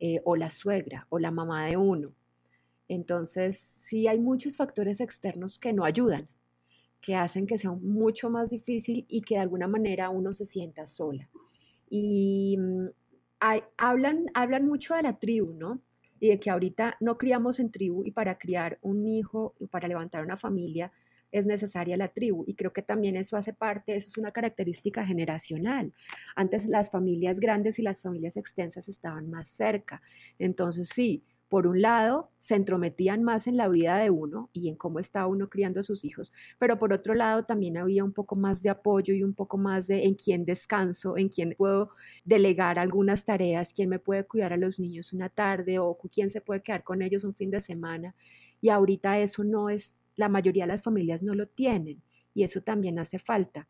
eh, 0.00 0.20
o 0.24 0.36
la 0.36 0.50
suegra, 0.50 1.06
o 1.08 1.18
la 1.18 1.30
mamá 1.30 1.66
de 1.66 1.76
uno. 1.76 2.12
Entonces, 2.88 3.58
sí 3.58 4.08
hay 4.08 4.18
muchos 4.18 4.56
factores 4.56 5.00
externos 5.00 5.58
que 5.58 5.72
no 5.72 5.84
ayudan, 5.84 6.28
que 7.00 7.14
hacen 7.14 7.46
que 7.46 7.58
sea 7.58 7.70
mucho 7.70 8.30
más 8.30 8.50
difícil 8.50 9.06
y 9.08 9.22
que 9.22 9.36
de 9.36 9.42
alguna 9.42 9.68
manera 9.68 10.10
uno 10.10 10.34
se 10.34 10.44
sienta 10.44 10.86
sola. 10.86 11.28
Y 11.88 12.56
mm, 12.58 12.86
hablan, 13.78 14.26
hablan 14.34 14.66
mucho 14.66 14.94
de 14.94 15.02
la 15.02 15.18
tribu, 15.18 15.52
¿no? 15.54 15.80
Y 16.18 16.28
de 16.28 16.40
que 16.40 16.50
ahorita 16.50 16.96
no 17.00 17.16
criamos 17.16 17.60
en 17.60 17.70
tribu 17.70 18.04
y 18.04 18.10
para 18.10 18.38
criar 18.38 18.78
un 18.82 19.06
hijo 19.06 19.54
y 19.58 19.66
para 19.66 19.88
levantar 19.88 20.24
una 20.24 20.36
familia 20.36 20.92
es 21.34 21.46
necesaria 21.46 21.96
la 21.96 22.08
tribu. 22.08 22.44
Y 22.46 22.54
creo 22.54 22.72
que 22.72 22.82
también 22.82 23.16
eso 23.16 23.36
hace 23.36 23.52
parte, 23.52 23.96
eso 23.96 24.08
es 24.08 24.16
una 24.16 24.30
característica 24.30 25.04
generacional. 25.04 25.92
Antes 26.36 26.66
las 26.66 26.90
familias 26.90 27.40
grandes 27.40 27.78
y 27.78 27.82
las 27.82 28.00
familias 28.00 28.36
extensas 28.36 28.88
estaban 28.88 29.28
más 29.28 29.48
cerca. 29.48 30.00
Entonces 30.38 30.88
sí, 30.88 31.24
por 31.48 31.66
un 31.66 31.82
lado, 31.82 32.30
se 32.40 32.56
entrometían 32.56 33.22
más 33.22 33.46
en 33.46 33.56
la 33.56 33.68
vida 33.68 33.96
de 33.98 34.10
uno 34.10 34.50
y 34.52 34.68
en 34.68 34.76
cómo 34.76 34.98
estaba 34.98 35.26
uno 35.26 35.48
criando 35.48 35.80
a 35.80 35.82
sus 35.84 36.04
hijos, 36.04 36.32
pero 36.58 36.78
por 36.78 36.92
otro 36.92 37.14
lado 37.14 37.44
también 37.44 37.76
había 37.76 38.02
un 38.02 38.12
poco 38.12 38.34
más 38.34 38.60
de 38.62 38.70
apoyo 38.70 39.14
y 39.14 39.22
un 39.22 39.34
poco 39.34 39.56
más 39.56 39.86
de 39.86 40.04
en 40.04 40.14
quién 40.14 40.44
descanso, 40.44 41.16
en 41.16 41.28
quién 41.28 41.54
puedo 41.56 41.90
delegar 42.24 42.78
algunas 42.78 43.24
tareas, 43.24 43.68
quién 43.72 43.88
me 43.88 43.98
puede 44.00 44.24
cuidar 44.24 44.52
a 44.52 44.56
los 44.56 44.80
niños 44.80 45.12
una 45.12 45.28
tarde 45.28 45.78
o 45.78 45.96
quién 46.12 46.30
se 46.30 46.40
puede 46.40 46.60
quedar 46.60 46.82
con 46.82 47.02
ellos 47.02 47.22
un 47.22 47.34
fin 47.34 47.50
de 47.50 47.60
semana. 47.60 48.16
Y 48.60 48.70
ahorita 48.70 49.18
eso 49.20 49.44
no 49.44 49.70
es 49.70 49.96
la 50.16 50.28
mayoría 50.28 50.64
de 50.64 50.72
las 50.72 50.82
familias 50.82 51.22
no 51.22 51.34
lo 51.34 51.46
tienen 51.46 52.02
y 52.34 52.42
eso 52.42 52.62
también 52.62 52.98
hace 52.98 53.18
falta. 53.18 53.68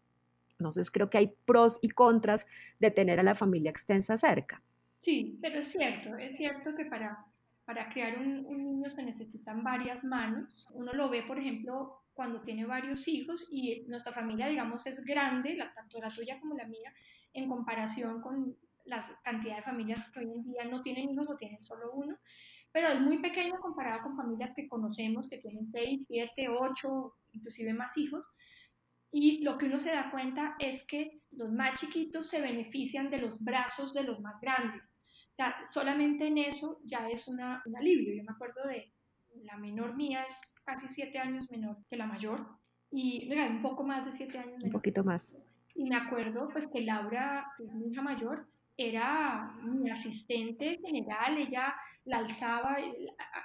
Entonces 0.58 0.90
creo 0.90 1.10
que 1.10 1.18
hay 1.18 1.34
pros 1.44 1.78
y 1.82 1.90
contras 1.90 2.46
de 2.78 2.90
tener 2.90 3.20
a 3.20 3.22
la 3.22 3.34
familia 3.34 3.70
extensa 3.70 4.16
cerca. 4.16 4.62
Sí, 5.00 5.38
pero 5.42 5.58
es 5.58 5.68
cierto, 5.68 6.16
es 6.16 6.36
cierto 6.36 6.74
que 6.74 6.86
para, 6.86 7.26
para 7.64 7.90
crear 7.90 8.18
un, 8.18 8.44
niño 8.46 8.88
se 8.88 9.02
necesitan 9.02 9.62
varias 9.62 10.04
manos. 10.04 10.66
Uno 10.72 10.92
lo 10.92 11.10
ve, 11.10 11.22
por 11.22 11.38
ejemplo, 11.38 12.00
cuando 12.14 12.40
tiene 12.40 12.64
varios 12.64 13.06
hijos 13.08 13.46
y 13.50 13.84
nuestra 13.88 14.12
familia, 14.12 14.46
digamos, 14.46 14.86
es 14.86 15.04
grande, 15.04 15.58
tanto 15.74 16.00
la 16.00 16.08
tuya 16.08 16.40
como 16.40 16.54
la 16.54 16.64
mía, 16.64 16.92
en 17.34 17.48
comparación 17.48 18.22
con 18.22 18.56
la 18.86 19.04
cantidad 19.22 19.56
de 19.56 19.62
familias 19.62 20.08
que 20.10 20.20
hoy 20.20 20.30
en 20.30 20.42
día 20.44 20.64
no 20.64 20.82
tienen 20.82 21.10
hijos 21.10 21.28
o 21.28 21.36
tienen 21.36 21.62
solo 21.62 21.92
uno 21.92 22.16
pero 22.74 22.88
es 22.88 23.00
muy 23.00 23.18
pequeño 23.18 23.60
comparado 23.60 24.02
con 24.02 24.16
familias 24.16 24.52
que 24.52 24.68
conocemos 24.68 25.28
que 25.28 25.38
tienen 25.38 25.70
6, 25.70 26.06
7, 26.08 26.48
8, 26.48 27.14
inclusive 27.34 27.72
más 27.72 27.96
hijos. 27.96 28.28
Y 29.12 29.44
lo 29.44 29.56
que 29.56 29.66
uno 29.66 29.78
se 29.78 29.92
da 29.92 30.10
cuenta 30.10 30.56
es 30.58 30.84
que 30.84 31.20
los 31.30 31.52
más 31.52 31.78
chiquitos 31.78 32.28
se 32.28 32.40
benefician 32.40 33.10
de 33.10 33.18
los 33.18 33.38
brazos 33.38 33.94
de 33.94 34.02
los 34.02 34.20
más 34.20 34.40
grandes. 34.40 34.92
O 35.30 35.36
sea, 35.36 35.54
solamente 35.72 36.26
en 36.26 36.38
eso 36.38 36.80
ya 36.82 37.08
es 37.08 37.28
una, 37.28 37.62
un 37.64 37.76
alivio. 37.76 38.12
Yo 38.12 38.24
me 38.24 38.32
acuerdo 38.32 38.66
de 38.66 38.92
la 39.44 39.56
menor 39.56 39.94
mía, 39.94 40.24
es 40.24 40.34
casi 40.64 40.88
7 40.88 41.16
años 41.20 41.48
menor 41.52 41.76
que 41.88 41.96
la 41.96 42.06
mayor, 42.06 42.44
y 42.90 43.32
un 43.32 43.62
poco 43.62 43.84
más 43.84 44.04
de 44.04 44.10
7 44.10 44.36
años 44.36 44.52
menor. 44.54 44.66
Un 44.66 44.72
poquito 44.72 45.04
más. 45.04 45.36
Y 45.76 45.88
me 45.88 45.94
acuerdo 45.94 46.48
pues 46.48 46.66
que 46.66 46.80
Laura, 46.80 47.46
que 47.56 47.66
es 47.66 47.72
mi 47.72 47.92
hija 47.92 48.02
mayor, 48.02 48.48
era 48.76 49.52
mi 49.62 49.90
asistente 49.90 50.78
general, 50.78 51.38
ella 51.38 51.74
la 52.04 52.18
alzaba, 52.18 52.76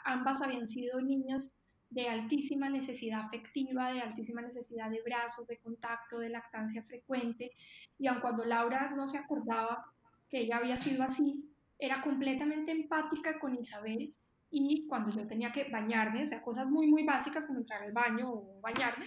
ambas 0.05 0.41
habían 0.41 0.67
sido 0.67 1.00
niñas 1.01 1.55
de 1.89 2.07
altísima 2.07 2.69
necesidad 2.69 3.21
afectiva, 3.21 3.91
de 3.91 4.01
altísima 4.01 4.41
necesidad 4.41 4.89
de 4.89 5.01
brazos, 5.01 5.48
de 5.48 5.57
contacto, 5.57 6.19
de 6.19 6.29
lactancia 6.29 6.83
frecuente, 6.83 7.51
y 7.98 8.07
aun 8.07 8.21
cuando 8.21 8.45
Laura 8.45 8.91
no 8.95 9.07
se 9.07 9.17
acordaba 9.17 9.86
que 10.29 10.41
ella 10.41 10.57
había 10.57 10.77
sido 10.77 11.03
así, 11.03 11.43
era 11.79 12.01
completamente 12.01 12.71
empática 12.71 13.39
con 13.39 13.55
Isabel 13.55 14.13
y 14.51 14.88
cuando 14.88 15.12
yo 15.12 15.25
tenía 15.27 15.51
que 15.51 15.69
bañarme, 15.69 16.24
o 16.24 16.27
sea, 16.27 16.41
cosas 16.41 16.67
muy, 16.67 16.88
muy 16.88 17.05
básicas 17.05 17.45
como 17.45 17.59
entrar 17.59 17.83
al 17.83 17.91
baño 17.91 18.31
o 18.31 18.59
bañarme, 18.62 19.05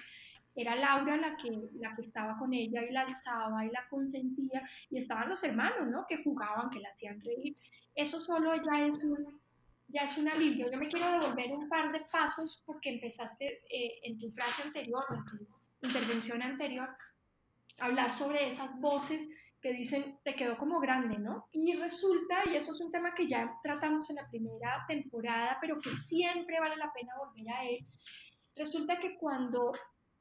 era 0.54 0.74
Laura 0.76 1.16
la 1.16 1.36
que, 1.36 1.50
la 1.74 1.94
que 1.94 2.02
estaba 2.02 2.36
con 2.38 2.52
ella 2.52 2.82
y 2.82 2.92
la 2.92 3.02
alzaba 3.02 3.64
y 3.64 3.70
la 3.70 3.86
consentía, 3.88 4.68
y 4.90 4.98
estaban 4.98 5.28
los 5.28 5.42
hermanos, 5.44 5.88
¿no? 5.88 6.06
Que 6.06 6.22
jugaban, 6.22 6.70
que 6.70 6.80
la 6.80 6.88
hacían 6.88 7.20
reír. 7.20 7.56
Eso 7.94 8.20
solo 8.20 8.54
ya 8.56 8.86
es 8.86 8.98
un, 9.02 9.40
ya 9.88 10.02
es 10.02 10.16
un 10.18 10.28
alivio. 10.28 10.70
Yo 10.70 10.78
me 10.78 10.88
quiero 10.88 11.10
devolver 11.10 11.52
un 11.52 11.68
par 11.68 11.92
de 11.92 12.00
pasos 12.00 12.62
porque 12.66 12.90
empezaste 12.90 13.62
eh, 13.70 14.00
en 14.04 14.18
tu 14.18 14.30
frase 14.30 14.62
anterior, 14.62 15.04
en 15.10 15.24
tu 15.24 15.86
intervención 15.86 16.42
anterior, 16.42 16.88
a 17.78 17.84
hablar 17.84 18.10
sobre 18.10 18.50
esas 18.50 18.78
voces 18.80 19.28
que 19.60 19.72
dicen, 19.72 20.18
te 20.24 20.34
quedó 20.34 20.58
como 20.58 20.80
grande, 20.80 21.18
¿no? 21.18 21.48
Y 21.52 21.74
resulta, 21.74 22.42
y 22.50 22.56
eso 22.56 22.72
es 22.72 22.80
un 22.80 22.90
tema 22.90 23.14
que 23.14 23.28
ya 23.28 23.58
tratamos 23.62 24.10
en 24.10 24.16
la 24.16 24.28
primera 24.28 24.84
temporada, 24.88 25.58
pero 25.60 25.78
que 25.78 25.90
siempre 25.90 26.58
vale 26.58 26.76
la 26.76 26.92
pena 26.92 27.14
volver 27.16 27.48
a 27.48 27.64
él, 27.64 27.86
resulta 28.56 28.98
que 28.98 29.16
cuando 29.16 29.72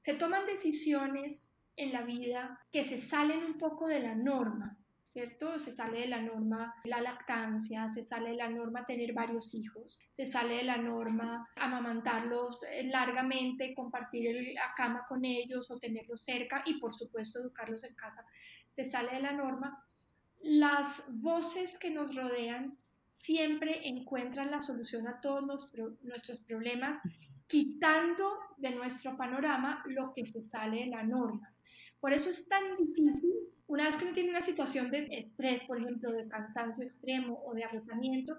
se 0.02 0.16
toman 0.16 0.46
decisiones 0.46 1.50
en 1.78 1.94
la 1.94 2.02
vida 2.02 2.60
que 2.72 2.84
se 2.84 2.98
salen 3.00 3.44
un 3.44 3.58
poco 3.58 3.88
de 3.88 4.00
la 4.00 4.16
norma, 4.16 4.78
¿cierto? 5.14 5.60
Se 5.60 5.72
sale 5.72 6.02
de 6.02 6.08
la 6.08 6.22
norma 6.22 6.74
la 6.84 7.02
lactancia, 7.02 7.88
se 7.90 8.02
sale 8.02 8.32
de 8.32 8.36
la 8.36 8.50
norma 8.50 8.86
tener 8.86 9.14
varios 9.14 9.54
hijos, 9.54 10.00
se 10.14 10.26
sale 10.26 10.56
de 10.56 10.64
la 10.64 10.78
norma 10.78 11.48
amamantarlos 11.56 12.64
eh, 12.64 12.84
largamente, 12.84 13.74
compartir 13.76 14.54
la 14.54 14.74
cama 14.76 15.06
con 15.08 15.24
ellos 15.24 15.70
o 15.70 15.80
tenerlos 15.80 16.24
cerca 16.24 16.64
y 16.66 16.80
por 16.80 16.94
supuesto 16.94 17.40
educarlos 17.40 17.84
en 17.84 17.96
casa, 17.96 18.26
se 18.72 18.86
sale 18.86 19.14
de 19.14 19.22
la 19.22 19.34
norma. 19.34 19.86
Las 20.40 21.04
voces 21.10 21.78
que 21.78 21.92
nos 21.92 22.16
rodean 22.16 22.78
siempre 23.08 23.88
encuentran 23.88 24.50
la 24.50 24.62
solución 24.62 25.08
a 25.08 25.22
todos 25.22 25.44
nuestros 26.02 26.40
problemas 26.40 27.00
quitando 27.52 28.40
de 28.56 28.72
nuestro 28.72 29.18
panorama 29.18 29.84
lo 29.88 30.14
que 30.14 30.26
se 30.26 30.42
sale 30.42 30.86
de 30.86 30.86
la 30.86 31.04
norma. 31.04 31.54
Por 32.00 32.14
eso 32.14 32.30
es 32.30 32.48
tan 32.48 32.78
difícil, 32.78 33.34
una 33.68 33.84
vez 33.84 33.98
que 33.98 34.06
uno 34.06 34.14
tiene 34.14 34.30
una 34.30 34.42
situación 34.42 34.90
de 34.90 35.08
estrés, 35.12 35.66
por 35.66 35.78
ejemplo, 35.78 36.14
de 36.14 36.30
cansancio 36.30 36.86
extremo 36.86 37.44
o 37.46 37.54
de 37.54 37.66
agotamiento, 37.66 38.38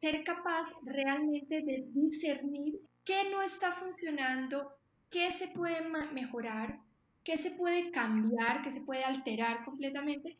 ser 0.00 0.24
capaz 0.24 0.72
realmente 0.84 1.60
de 1.60 1.84
discernir 1.88 2.80
qué 3.04 3.30
no 3.30 3.42
está 3.42 3.74
funcionando, 3.74 4.72
qué 5.10 5.32
se 5.34 5.48
puede 5.48 5.82
mejorar, 6.14 6.80
qué 7.24 7.36
se 7.36 7.50
puede 7.50 7.90
cambiar, 7.90 8.62
qué 8.62 8.70
se 8.70 8.80
puede 8.80 9.04
alterar 9.04 9.66
completamente, 9.66 10.38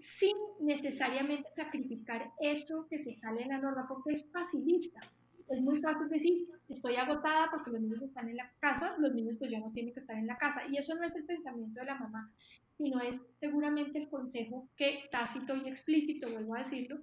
sin 0.00 0.36
necesariamente 0.58 1.48
sacrificar 1.54 2.32
eso 2.40 2.88
que 2.90 2.98
se 2.98 3.12
sale 3.12 3.44
de 3.44 3.50
la 3.50 3.58
norma, 3.58 3.86
porque 3.88 4.14
es 4.14 4.28
facilista 4.32 5.00
es 5.48 5.60
muy 5.60 5.80
fácil 5.80 6.08
decir, 6.08 6.48
estoy 6.68 6.96
agotada 6.96 7.48
porque 7.50 7.70
los 7.70 7.80
niños 7.80 8.02
están 8.02 8.28
en 8.28 8.36
la 8.36 8.50
casa, 8.60 8.94
los 8.98 9.14
niños 9.14 9.36
pues 9.38 9.50
ya 9.50 9.60
no 9.60 9.70
tienen 9.70 9.94
que 9.94 10.00
estar 10.00 10.16
en 10.16 10.26
la 10.26 10.38
casa. 10.38 10.66
Y 10.68 10.76
eso 10.76 10.94
no 10.94 11.04
es 11.04 11.14
el 11.14 11.24
pensamiento 11.24 11.80
de 11.80 11.86
la 11.86 11.94
mamá, 11.96 12.30
sino 12.76 13.00
es 13.00 13.20
seguramente 13.38 13.98
el 13.98 14.08
consejo 14.08 14.68
que 14.76 15.04
tácito 15.10 15.56
y 15.56 15.68
explícito, 15.68 16.30
vuelvo 16.30 16.54
a 16.54 16.60
decirlo, 16.60 16.98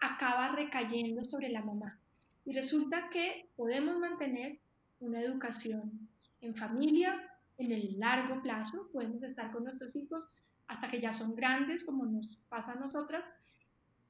acaba 0.00 0.48
recayendo 0.48 1.24
sobre 1.24 1.48
la 1.48 1.62
mamá. 1.62 1.98
Y 2.44 2.52
resulta 2.52 3.08
que 3.10 3.48
podemos 3.56 3.98
mantener 3.98 4.58
una 5.00 5.20
educación 5.20 6.08
en 6.40 6.54
familia 6.54 7.30
en 7.58 7.72
el 7.72 7.98
largo 7.98 8.42
plazo, 8.42 8.88
podemos 8.92 9.22
estar 9.22 9.50
con 9.50 9.64
nuestros 9.64 9.96
hijos 9.96 10.28
hasta 10.68 10.88
que 10.88 11.00
ya 11.00 11.12
son 11.12 11.34
grandes, 11.34 11.84
como 11.84 12.04
nos 12.04 12.38
pasa 12.48 12.72
a 12.72 12.76
nosotras, 12.76 13.24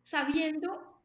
sabiendo 0.02 0.95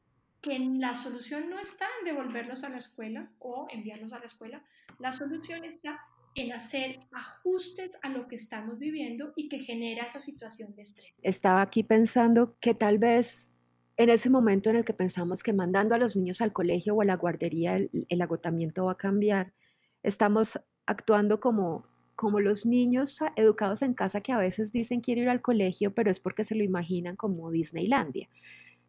que 0.41 0.57
la 0.59 0.95
solución 0.95 1.49
no 1.49 1.59
está 1.59 1.85
en 1.99 2.05
devolverlos 2.05 2.63
a 2.63 2.69
la 2.69 2.77
escuela 2.77 3.31
o 3.39 3.67
enviarlos 3.69 4.11
a 4.13 4.19
la 4.19 4.25
escuela, 4.25 4.63
la 4.99 5.11
solución 5.11 5.63
está 5.63 5.99
en 6.35 6.51
hacer 6.53 6.99
ajustes 7.11 7.97
a 8.01 8.09
lo 8.09 8.27
que 8.27 8.37
estamos 8.37 8.79
viviendo 8.79 9.33
y 9.35 9.49
que 9.49 9.59
genera 9.59 10.05
esa 10.05 10.21
situación 10.21 10.73
de 10.75 10.83
estrés. 10.83 11.19
Estaba 11.21 11.61
aquí 11.61 11.83
pensando 11.83 12.55
que 12.59 12.73
tal 12.73 12.97
vez 12.97 13.49
en 13.97 14.09
ese 14.09 14.29
momento 14.29 14.69
en 14.69 14.77
el 14.77 14.85
que 14.85 14.93
pensamos 14.93 15.43
que 15.43 15.53
mandando 15.53 15.93
a 15.93 15.97
los 15.97 16.15
niños 16.15 16.41
al 16.41 16.53
colegio 16.53 16.95
o 16.95 17.01
a 17.01 17.05
la 17.05 17.17
guardería 17.17 17.75
el, 17.75 18.21
agotamiento 18.21 18.85
va 18.85 18.93
a 18.93 18.97
cambiar, 18.97 19.53
estamos 20.01 20.59
actuando 20.85 21.39
como, 21.39 21.85
como 22.15 22.39
los 22.39 22.65
niños 22.65 23.19
educados 23.35 23.81
en 23.81 23.93
casa 23.93 24.21
que 24.21 24.31
a 24.31 24.37
veces 24.37 24.71
dicen 24.71 25.01
quiero 25.01 25.21
ir 25.21 25.29
al 25.29 25.41
colegio, 25.41 25.93
pero 25.93 26.09
es 26.09 26.19
porque 26.19 26.43
se 26.43 26.55
lo 26.55 26.63
imaginan 26.63 27.15
como 27.15 27.51
Disneylandia. 27.51 28.29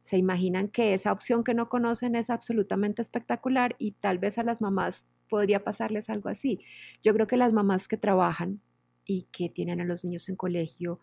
Se 0.03 0.17
imaginan 0.17 0.69
que 0.69 0.95
esa 0.95 1.13
opción 1.13 1.45
que 1.45 1.55
no 1.55 1.69
conocen 1.69 2.15
es 2.15 2.31
absolutamente 2.31 3.03
espectacular 3.03 3.77
y 3.79 3.93
tal 3.93 4.19
vez 4.19 4.39
a 4.39 4.43
las 4.43 4.61
mamás 4.61 5.05
podría 5.29 5.65
pasarles 5.65 6.11
algo 6.11 6.29
así. 6.29 6.61
Yo 7.03 7.15
creo 7.15 7.27
que 7.27 7.37
las 7.37 7.53
mamás 7.53 7.89
que 7.89 7.97
trabajan 7.97 8.61
y 9.05 9.29
que 9.33 9.49
tienen 9.49 9.81
a 9.81 9.85
los 9.85 10.05
niños 10.05 10.29
en 10.29 10.37
colegio 10.37 11.01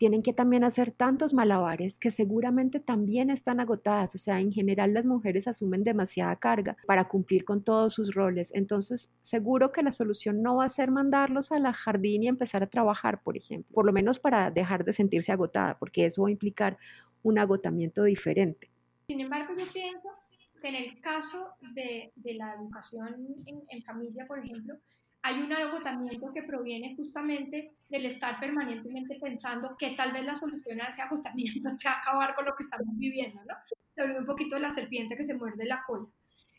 tienen 0.00 0.22
que 0.22 0.32
también 0.32 0.64
hacer 0.64 0.92
tantos 0.92 1.34
malabares 1.34 1.98
que 1.98 2.10
seguramente 2.10 2.80
también 2.80 3.28
están 3.28 3.60
agotadas. 3.60 4.14
O 4.14 4.18
sea, 4.18 4.40
en 4.40 4.50
general 4.50 4.94
las 4.94 5.04
mujeres 5.04 5.46
asumen 5.46 5.84
demasiada 5.84 6.36
carga 6.36 6.74
para 6.86 7.06
cumplir 7.06 7.44
con 7.44 7.62
todos 7.62 7.92
sus 7.92 8.14
roles. 8.14 8.50
Entonces, 8.54 9.10
seguro 9.20 9.72
que 9.72 9.82
la 9.82 9.92
solución 9.92 10.42
no 10.42 10.56
va 10.56 10.64
a 10.64 10.70
ser 10.70 10.90
mandarlos 10.90 11.52
a 11.52 11.58
la 11.58 11.74
jardín 11.74 12.22
y 12.22 12.28
empezar 12.28 12.62
a 12.62 12.70
trabajar, 12.70 13.22
por 13.22 13.36
ejemplo, 13.36 13.70
por 13.74 13.84
lo 13.84 13.92
menos 13.92 14.18
para 14.18 14.50
dejar 14.50 14.86
de 14.86 14.94
sentirse 14.94 15.32
agotada, 15.32 15.78
porque 15.78 16.06
eso 16.06 16.22
va 16.22 16.28
a 16.28 16.32
implicar 16.32 16.78
un 17.22 17.38
agotamiento 17.38 18.04
diferente. 18.04 18.70
Sin 19.06 19.20
embargo, 19.20 19.54
yo 19.56 19.66
pienso 19.72 20.08
que 20.60 20.68
en 20.68 20.74
el 20.76 21.00
caso 21.00 21.54
de, 21.74 22.12
la 22.24 22.54
educación 22.54 23.26
en, 23.46 23.82
familia, 23.82 24.26
por 24.26 24.38
ejemplo, 24.38 24.76
hay 25.22 25.40
un 25.40 25.52
agotamiento 25.52 26.32
que 26.32 26.42
proviene 26.42 26.96
justamente 26.96 27.72
del 27.88 28.06
estar 28.06 28.38
permanentemente 28.40 29.18
pensando 29.20 29.76
que 29.76 29.90
tal 29.90 30.12
vez 30.12 30.24
la 30.24 30.34
solución 30.34 30.80
a 30.80 30.88
ese 30.88 31.02
agotamiento 31.02 31.68
sea 31.76 31.98
acabar 31.98 32.34
con 32.34 32.44
lo 32.44 32.54
que 32.54 32.62
estamos 32.62 32.96
viviendo, 32.96 33.40
¿no? 33.44 33.54
Se 33.94 34.04
un 34.04 34.24
poquito 34.24 34.58
la 34.58 34.70
serpiente 34.70 35.16
que 35.16 35.24
se 35.24 35.34
muerde 35.34 35.66
la 35.66 35.82
cola. 35.86 36.06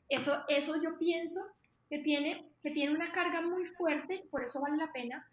Eso, 0.10 0.44
eso 0.50 0.82
yo 0.82 0.98
pienso 0.98 1.42
que 1.90 2.00
tiene, 2.00 2.46
que 2.62 2.72
tiene 2.72 2.94
una 2.94 3.12
carga 3.12 3.42
muy 3.42 3.66
fuerte, 3.66 4.26
por 4.30 4.44
eso 4.44 4.60
vale 4.60 4.78
la 4.78 4.92
pena 4.92 5.26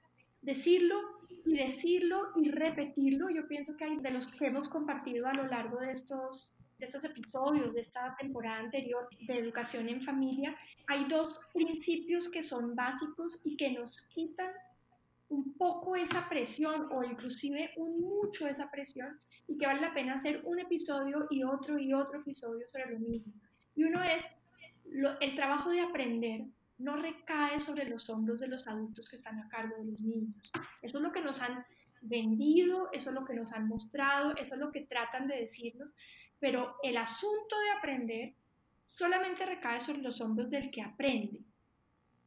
decirlo 0.43 0.97
y 1.45 1.57
decirlo 1.57 2.33
y 2.37 2.51
repetirlo. 2.51 3.31
Yo 3.31 3.47
pienso 3.49 3.77
que 3.77 3.85
hay 3.85 3.97
de 3.97 4.11
los 4.11 4.27
que 4.27 4.47
hemos 4.47 4.69
compartido 4.69 5.27
a 5.27 5.35
lo 5.35 5.47
largo 5.47 5.79
de 5.81 5.93
estos 5.93 6.55
de 6.79 6.87
estos 6.87 7.05
episodios 7.05 7.75
de 7.75 7.81
esta 7.81 8.15
temporada 8.21 8.59
anterior 8.59 9.09
de 9.27 9.39
educación 9.39 9.89
en 9.89 10.01
familia, 10.01 10.57
hay 10.87 11.07
dos 11.07 11.41
principios 11.53 12.29
que 12.29 12.43
son 12.43 12.77
básicos 12.77 13.41
y 13.45 13.57
que 13.57 13.73
nos 13.73 14.03
quitan 14.15 14.53
un 15.29 15.55
poco 15.55 15.97
esa 15.97 16.29
presión 16.29 16.89
o 16.93 17.03
inclusive 17.03 17.73
un 17.77 18.01
mucho 18.01 18.47
esa 18.47 18.71
presión 18.71 19.21
y 19.47 19.59
que 19.59 19.67
vale 19.67 19.81
la 19.81 19.93
pena 19.93 20.15
hacer 20.15 20.41
un 20.45 20.59
episodio 20.59 21.27
y 21.31 21.43
otro 21.43 21.79
y 21.79 21.93
otro 21.93 22.21
episodio 22.21 22.67
sobre 22.69 22.93
lo 22.93 23.01
mismo. 23.01 23.33
Y 23.75 23.85
uno 23.85 24.03
es 24.03 24.25
el 25.21 25.35
trabajo 25.35 25.71
de 25.71 25.81
aprender 25.81 26.45
no 26.79 26.97
recae 26.97 27.61
sobre 27.61 27.85
los 27.85 28.09
hombros 28.09 28.41
de 28.41 28.49
los 28.49 28.67
adultos 28.67 29.09
que 29.09 29.17
están 29.17 29.39
a 29.41 29.49
cargo 29.49 29.77
de 29.79 29.91
los 29.91 30.01
niños. 30.01 30.51
Eso 30.81 30.99
es 30.99 31.03
lo 31.03 31.13
que 31.13 31.21
nos 31.21 31.43
han 31.43 31.65
vendido, 32.01 32.89
eso 32.93 33.11
es 33.11 33.15
lo 33.15 33.25
que 33.25 33.35
nos 33.35 33.53
han 33.53 33.67
mostrado, 33.69 34.37
eso 34.37 34.55
es 34.55 34.61
lo 34.61 34.71
que 34.71 34.83
tratan 34.83 35.27
de 35.27 35.37
decirnos, 35.41 35.91
pero 36.39 36.77
el 36.83 36.97
asunto 36.97 37.59
de 37.59 37.71
aprender 37.71 38.35
solamente 38.87 39.45
recae 39.45 39.81
sobre 39.81 40.03
los 40.03 40.21
hombros 40.21 40.51
del 40.51 40.71
que 40.71 40.83
aprende, 40.83 41.41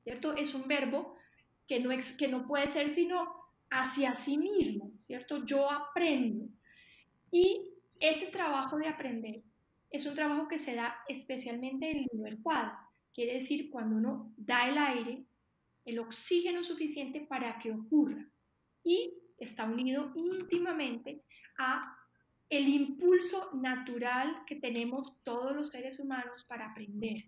¿cierto? 0.03 0.35
Es 0.35 0.53
un 0.53 0.67
verbo 0.67 1.15
que 1.67 1.79
no, 1.79 1.89
que 2.17 2.27
no 2.27 2.45
puede 2.45 2.67
ser 2.67 2.89
sino 2.89 3.41
hacia 3.69 4.13
sí 4.13 4.37
mismo, 4.37 4.91
¿cierto? 5.07 5.45
Yo 5.45 5.71
aprendo. 5.71 6.45
Y 7.31 7.69
ese 7.99 8.27
trabajo 8.27 8.77
de 8.77 8.89
aprender 8.89 9.41
es 9.89 10.05
un 10.05 10.15
trabajo 10.15 10.47
que 10.47 10.57
se 10.57 10.75
da 10.75 10.95
especialmente 11.07 11.91
en 11.91 12.07
libertad. 12.11 12.73
Quiere 13.13 13.33
decir, 13.33 13.69
cuando 13.69 13.97
uno 13.97 14.33
da 14.37 14.69
el 14.69 14.77
aire, 14.77 15.25
el 15.85 15.99
oxígeno 15.99 16.63
suficiente 16.63 17.21
para 17.21 17.57
que 17.57 17.71
ocurra. 17.71 18.25
Y 18.83 19.13
está 19.37 19.65
unido 19.65 20.11
íntimamente 20.15 21.23
a 21.57 21.97
el 22.49 22.67
impulso 22.67 23.49
natural 23.53 24.43
que 24.45 24.57
tenemos 24.57 25.21
todos 25.23 25.55
los 25.55 25.69
seres 25.69 25.99
humanos 25.99 26.45
para 26.45 26.71
aprender. 26.71 27.25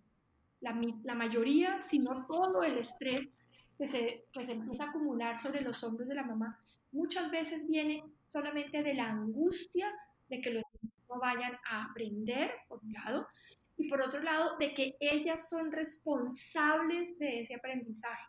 La, 0.59 1.15
mayoría, 1.15 1.81
si 1.81 1.99
no 1.99 2.25
todo 2.25 2.63
el 2.63 2.77
estrés 2.77 3.37
que 3.77 3.87
se, 3.87 4.25
que 4.31 4.45
se 4.45 4.53
empieza 4.53 4.85
a 4.85 4.89
acumular 4.89 5.39
sobre 5.39 5.61
los 5.61 5.83
hombros 5.83 6.07
de 6.07 6.15
la 6.15 6.23
mamá, 6.23 6.59
muchas 6.91 7.29
veces 7.31 7.67
viene 7.67 8.03
solamente 8.27 8.83
de 8.83 8.93
la 8.93 9.09
angustia 9.09 9.91
de 10.29 10.41
que 10.41 10.51
los 10.51 10.63
niños 10.81 10.95
no 11.09 11.19
vayan 11.19 11.57
a 11.69 11.85
aprender, 11.85 12.51
por 12.67 12.83
un 12.83 12.93
lado, 12.93 13.27
y 13.77 13.89
por 13.89 14.01
otro 14.01 14.21
lado, 14.21 14.57
de 14.57 14.73
que 14.73 14.95
ellas 14.99 15.49
son 15.49 15.71
responsables 15.71 17.17
de 17.19 17.41
ese 17.41 17.55
aprendizaje, 17.55 18.27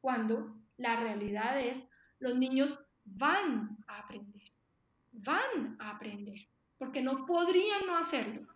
cuando 0.00 0.56
la 0.76 0.96
realidad 0.96 1.60
es 1.60 1.88
los 2.18 2.36
niños 2.36 2.78
van 3.04 3.76
a 3.86 4.00
aprender 4.00 4.36
van 5.24 5.76
a 5.78 5.90
aprender, 5.90 6.38
porque 6.78 7.02
no 7.02 7.26
podrían 7.26 7.86
no 7.86 7.96
hacerlo. 7.96 8.46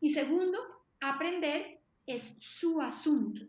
Y 0.00 0.10
segundo, 0.10 0.58
aprender 1.00 1.80
es 2.06 2.36
su 2.38 2.80
asunto. 2.80 3.42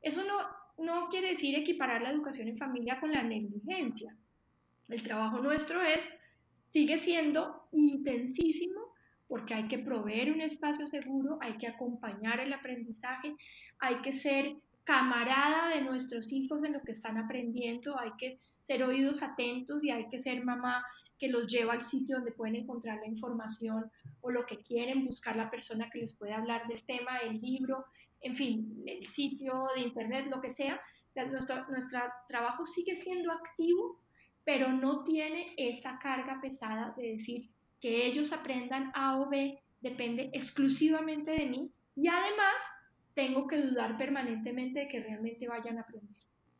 Eso 0.00 0.24
no, 0.24 0.38
no 0.84 1.08
quiere 1.08 1.28
decir 1.28 1.54
equiparar 1.54 2.02
la 2.02 2.10
educación 2.10 2.48
en 2.48 2.56
familia 2.56 3.00
con 3.00 3.12
la 3.12 3.22
negligencia. 3.22 4.16
El 4.88 5.02
trabajo 5.02 5.38
nuestro 5.38 5.82
es, 5.82 6.08
sigue 6.72 6.98
siendo 6.98 7.68
intensísimo 7.72 8.65
porque 9.36 9.52
hay 9.52 9.68
que 9.68 9.78
proveer 9.78 10.32
un 10.32 10.40
espacio 10.40 10.88
seguro, 10.88 11.36
hay 11.42 11.58
que 11.58 11.66
acompañar 11.66 12.40
el 12.40 12.54
aprendizaje, 12.54 13.36
hay 13.78 13.96
que 13.96 14.10
ser 14.10 14.56
camarada 14.84 15.68
de 15.74 15.82
nuestros 15.82 16.32
hijos 16.32 16.64
en 16.64 16.72
lo 16.72 16.80
que 16.80 16.92
están 16.92 17.18
aprendiendo, 17.18 18.00
hay 18.00 18.12
que 18.18 18.38
ser 18.62 18.82
oídos 18.82 19.22
atentos 19.22 19.84
y 19.84 19.90
hay 19.90 20.08
que 20.08 20.18
ser 20.18 20.42
mamá 20.42 20.82
que 21.18 21.28
los 21.28 21.46
lleva 21.48 21.74
al 21.74 21.82
sitio 21.82 22.16
donde 22.16 22.32
pueden 22.32 22.56
encontrar 22.56 22.98
la 22.98 23.08
información 23.08 23.90
o 24.22 24.30
lo 24.30 24.46
que 24.46 24.56
quieren, 24.62 25.04
buscar 25.04 25.36
la 25.36 25.50
persona 25.50 25.90
que 25.92 25.98
les 25.98 26.14
puede 26.14 26.32
hablar 26.32 26.66
del 26.66 26.82
tema, 26.86 27.18
el 27.18 27.38
libro, 27.38 27.84
en 28.22 28.36
fin, 28.36 28.84
el 28.86 29.06
sitio 29.06 29.68
de 29.74 29.82
internet, 29.82 30.28
lo 30.30 30.40
que 30.40 30.50
sea. 30.50 30.80
nuestro, 31.14 31.68
nuestro 31.68 32.00
trabajo 32.26 32.64
sigue 32.64 32.96
siendo 32.96 33.32
activo, 33.32 34.00
pero 34.44 34.72
no 34.72 35.04
tiene 35.04 35.52
esa 35.58 35.98
carga 35.98 36.40
pesada 36.40 36.94
de 36.96 37.12
decir 37.12 37.50
que 37.80 38.06
ellos 38.06 38.32
aprendan 38.32 38.90
A 38.94 39.18
o 39.18 39.28
B, 39.28 39.58
depende 39.80 40.30
exclusivamente 40.32 41.30
de 41.32 41.46
mí 41.46 41.70
y 41.94 42.08
además 42.08 42.62
tengo 43.14 43.46
que 43.46 43.60
dudar 43.60 43.96
permanentemente 43.96 44.80
de 44.80 44.88
que 44.88 45.00
realmente 45.00 45.48
vayan 45.48 45.78
a 45.78 45.82
aprender 45.82 46.16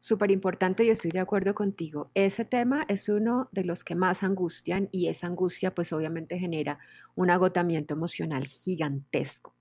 súper 0.06 0.30
importante 0.30 0.84
y 0.84 0.90
estoy 0.90 1.10
de 1.10 1.18
acuerdo 1.18 1.52
contigo. 1.52 2.12
Ese 2.14 2.44
tema 2.44 2.84
es 2.86 3.08
uno 3.08 3.48
de 3.50 3.64
los 3.64 3.82
que 3.82 3.96
más 3.96 4.22
angustian 4.22 4.88
y 4.92 5.08
esa 5.08 5.26
angustia 5.26 5.74
pues 5.74 5.92
obviamente 5.92 6.38
genera 6.38 6.78
un 7.16 7.28
agotamiento 7.28 7.94
emocional 7.94 8.46
gigantesco. 8.46 9.55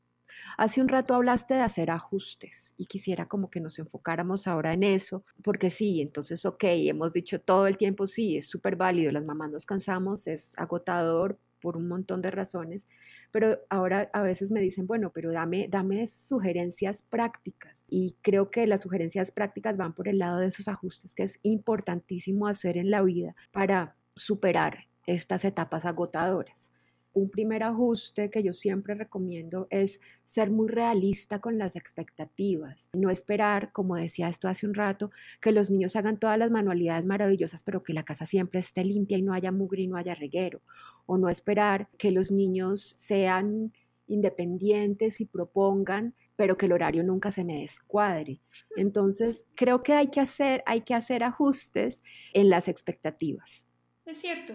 Hace 0.57 0.81
un 0.81 0.87
rato 0.87 1.15
hablaste 1.15 1.53
de 1.53 1.61
hacer 1.61 1.91
ajustes 1.91 2.73
y 2.77 2.85
quisiera 2.85 3.27
como 3.27 3.49
que 3.49 3.59
nos 3.59 3.79
enfocáramos 3.79 4.47
ahora 4.47 4.73
en 4.73 4.83
eso, 4.83 5.23
porque 5.43 5.69
sí, 5.69 6.01
entonces, 6.01 6.45
ok, 6.45 6.63
hemos 6.63 7.13
dicho 7.13 7.39
todo 7.41 7.67
el 7.67 7.77
tiempo, 7.77 8.07
sí, 8.07 8.37
es 8.37 8.47
súper 8.47 8.75
válido, 8.75 9.11
las 9.11 9.25
mamás 9.25 9.51
nos 9.51 9.65
cansamos, 9.65 10.27
es 10.27 10.51
agotador 10.57 11.39
por 11.61 11.77
un 11.77 11.87
montón 11.87 12.21
de 12.21 12.31
razones, 12.31 12.83
pero 13.31 13.59
ahora 13.69 14.09
a 14.13 14.21
veces 14.21 14.51
me 14.51 14.61
dicen, 14.61 14.85
bueno, 14.87 15.11
pero 15.13 15.31
dame, 15.31 15.67
dame 15.67 16.05
sugerencias 16.07 17.01
prácticas. 17.09 17.83
Y 17.87 18.15
creo 18.21 18.51
que 18.51 18.67
las 18.67 18.83
sugerencias 18.83 19.31
prácticas 19.31 19.75
van 19.75 19.93
por 19.93 20.07
el 20.07 20.19
lado 20.19 20.39
de 20.39 20.47
esos 20.47 20.67
ajustes 20.67 21.15
que 21.15 21.23
es 21.23 21.39
importantísimo 21.41 22.47
hacer 22.47 22.77
en 22.77 22.91
la 22.91 23.01
vida 23.01 23.35
para 23.51 23.95
superar 24.15 24.85
estas 25.07 25.43
etapas 25.43 25.85
agotadoras 25.85 26.71
un 27.15 27.29
primer 27.29 27.63
ajuste 27.63 28.29
que 28.29 28.43
yo 28.43 28.53
siempre 28.53 28.93
recomiendo 28.93 29.67
es 29.69 29.99
ser 30.25 30.51
muy 30.51 30.67
realista 30.67 31.39
con 31.39 31.57
las 31.57 31.75
expectativas, 31.77 32.89
no 32.93 33.09
esperar, 33.09 33.71
como 33.71 33.95
decía 33.95 34.27
esto 34.27 34.49
hace 34.49 34.67
un 34.67 34.73
rato, 34.73 35.11
que 35.41 35.53
los 35.53 35.71
niños 35.71 35.95
hagan 35.95 36.19
todas 36.19 36.37
las 36.37 36.51
manualidades 36.51 37.05
maravillosas, 37.05 37.63
pero 37.63 37.83
que 37.83 37.93
la 37.93 38.03
casa 38.03 38.25
siempre 38.25 38.59
esté 38.59 38.83
limpia 38.83 39.17
y 39.17 39.21
no 39.21 39.33
haya 39.33 39.53
mugre 39.53 39.83
y 39.83 39.87
no 39.87 39.95
haya 39.95 40.13
reguero, 40.13 40.61
o 41.05 41.17
no 41.17 41.29
esperar 41.29 41.87
que 41.97 42.11
los 42.11 42.31
niños 42.31 42.93
sean 42.97 43.71
independientes 44.07 45.21
y 45.21 45.25
propongan, 45.25 46.13
pero 46.35 46.57
que 46.57 46.65
el 46.65 46.73
horario 46.73 47.01
nunca 47.03 47.31
se 47.31 47.45
me 47.45 47.61
descuadre. 47.61 48.41
Entonces, 48.75 49.45
creo 49.55 49.83
que 49.83 49.93
hay 49.93 50.09
que 50.09 50.19
hacer, 50.19 50.63
hay 50.65 50.81
que 50.81 50.93
hacer 50.93 51.23
ajustes 51.23 52.01
en 52.33 52.49
las 52.49 52.67
expectativas. 52.67 53.67
Es 54.05 54.17
cierto, 54.17 54.53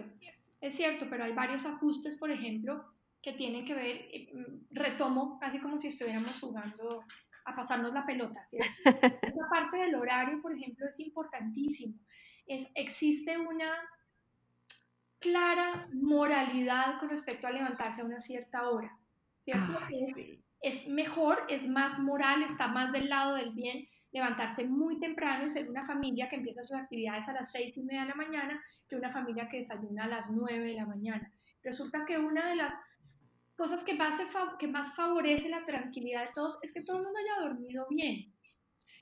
es 0.61 0.75
cierto, 0.75 1.07
pero 1.09 1.23
hay 1.23 1.33
varios 1.33 1.65
ajustes, 1.65 2.15
por 2.15 2.31
ejemplo, 2.31 2.85
que 3.21 3.33
tienen 3.33 3.65
que 3.65 3.73
ver, 3.73 4.07
eh, 4.11 4.31
mm, 4.33 4.73
retomo 4.75 5.39
casi 5.39 5.59
como 5.59 5.77
si 5.77 5.87
estuviéramos 5.87 6.39
jugando 6.39 7.03
a 7.45 7.55
pasarnos 7.55 7.93
la 7.93 8.05
pelota, 8.05 8.45
¿cierto? 8.45 8.71
Esa 9.35 9.49
parte 9.49 9.77
del 9.77 9.95
horario, 9.95 10.41
por 10.41 10.53
ejemplo, 10.53 10.87
es 10.87 10.99
importantísimo. 10.99 11.95
Es, 12.45 12.67
existe 12.75 13.37
una 13.37 13.73
clara 15.19 15.87
moralidad 15.93 16.99
con 16.99 17.09
respecto 17.09 17.47
a 17.47 17.51
levantarse 17.51 18.01
a 18.01 18.05
una 18.05 18.21
cierta 18.21 18.69
hora. 18.69 18.97
¿cierto? 19.43 19.79
es, 20.61 20.87
mejor, 20.87 21.45
es 21.49 21.67
más 21.67 21.99
moral, 21.99 22.43
está 22.43 22.67
más 22.67 22.91
del 22.91 23.09
lado 23.09 23.35
del 23.35 23.51
bien 23.51 23.87
levantarse 24.11 24.65
muy 24.65 24.99
temprano 24.99 25.45
y 25.45 25.49
ser 25.49 25.69
una 25.69 25.85
familia 25.85 26.29
que 26.29 26.35
empieza 26.35 26.63
sus 26.63 26.77
actividades 26.77 27.27
a 27.27 27.33
las 27.33 27.51
seis 27.51 27.77
y 27.77 27.83
media 27.83 28.01
de 28.01 28.09
la 28.09 28.15
mañana 28.15 28.63
que 28.87 28.95
una 28.95 29.11
familia 29.11 29.47
que 29.47 29.57
desayuna 29.57 30.03
a 30.03 30.07
las 30.07 30.29
nueve 30.29 30.65
de 30.65 30.73
la 30.73 30.85
mañana. 30.85 31.31
Resulta 31.63 32.05
que 32.05 32.17
una 32.17 32.49
de 32.49 32.55
las 32.55 32.73
cosas 33.55 33.83
que 33.83 33.93
más, 33.93 34.19
que 34.57 34.67
más 34.67 34.95
favorece 34.95 35.49
la 35.49 35.65
tranquilidad 35.65 36.25
de 36.25 36.33
todos 36.33 36.57
es 36.61 36.73
que 36.73 36.81
todo 36.81 36.97
el 36.97 37.03
mundo 37.03 37.19
haya 37.19 37.47
dormido 37.47 37.87
bien. 37.89 38.33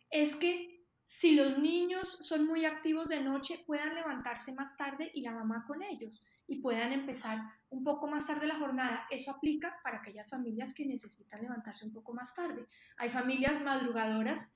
Es 0.10 0.36
que 0.36 0.80
si 1.08 1.36
los 1.36 1.58
niños 1.58 2.20
son 2.22 2.46
muy 2.46 2.66
activos 2.66 3.08
de 3.10 3.22
noche, 3.22 3.64
puedan 3.66 3.96
levantarse 3.96 4.54
más 4.54 4.78
tarde 4.78 5.10
y 5.14 5.22
la 5.22 5.32
mamá 5.32 5.66
con 5.66 5.82
ellos 5.82 6.24
y 6.46 6.62
puedan 6.62 6.92
empezar 6.92 7.40
un 7.70 7.84
poco 7.84 8.08
más 8.08 8.26
tarde 8.26 8.48
la 8.48 8.60
jornada. 8.60 9.08
Eso 9.10 9.32
aplica 9.32 9.80
para 9.84 9.98
aquellas 9.98 10.30
familias 10.30 10.74
que 10.74 10.86
necesitan 10.86 11.42
levantarse 11.42 11.86
un 11.86 11.94
poco 11.94 12.14
más 12.14 12.34
tarde. 12.36 12.68
Hay 12.98 13.10
familias 13.10 13.62
madrugadoras 13.62 14.52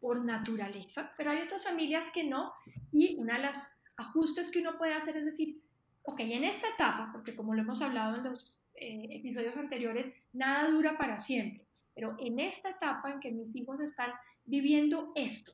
por 0.00 0.24
naturaleza, 0.24 1.12
pero 1.16 1.30
hay 1.30 1.42
otras 1.42 1.64
familias 1.64 2.10
que 2.12 2.24
no 2.24 2.52
y 2.92 3.16
una 3.18 3.36
de 3.36 3.42
las 3.42 3.72
ajustes 3.96 4.50
que 4.50 4.60
uno 4.60 4.76
puede 4.78 4.94
hacer 4.94 5.16
es 5.16 5.24
decir, 5.24 5.60
ok, 6.02 6.20
en 6.20 6.44
esta 6.44 6.68
etapa, 6.68 7.10
porque 7.12 7.34
como 7.34 7.54
lo 7.54 7.62
hemos 7.62 7.82
hablado 7.82 8.16
en 8.16 8.24
los 8.24 8.54
eh, 8.74 9.08
episodios 9.10 9.56
anteriores, 9.56 10.12
nada 10.32 10.68
dura 10.70 10.98
para 10.98 11.18
siempre, 11.18 11.66
pero 11.94 12.16
en 12.18 12.38
esta 12.38 12.70
etapa 12.70 13.10
en 13.10 13.20
que 13.20 13.32
mis 13.32 13.54
hijos 13.56 13.80
están 13.80 14.12
viviendo 14.44 15.12
esto 15.14 15.52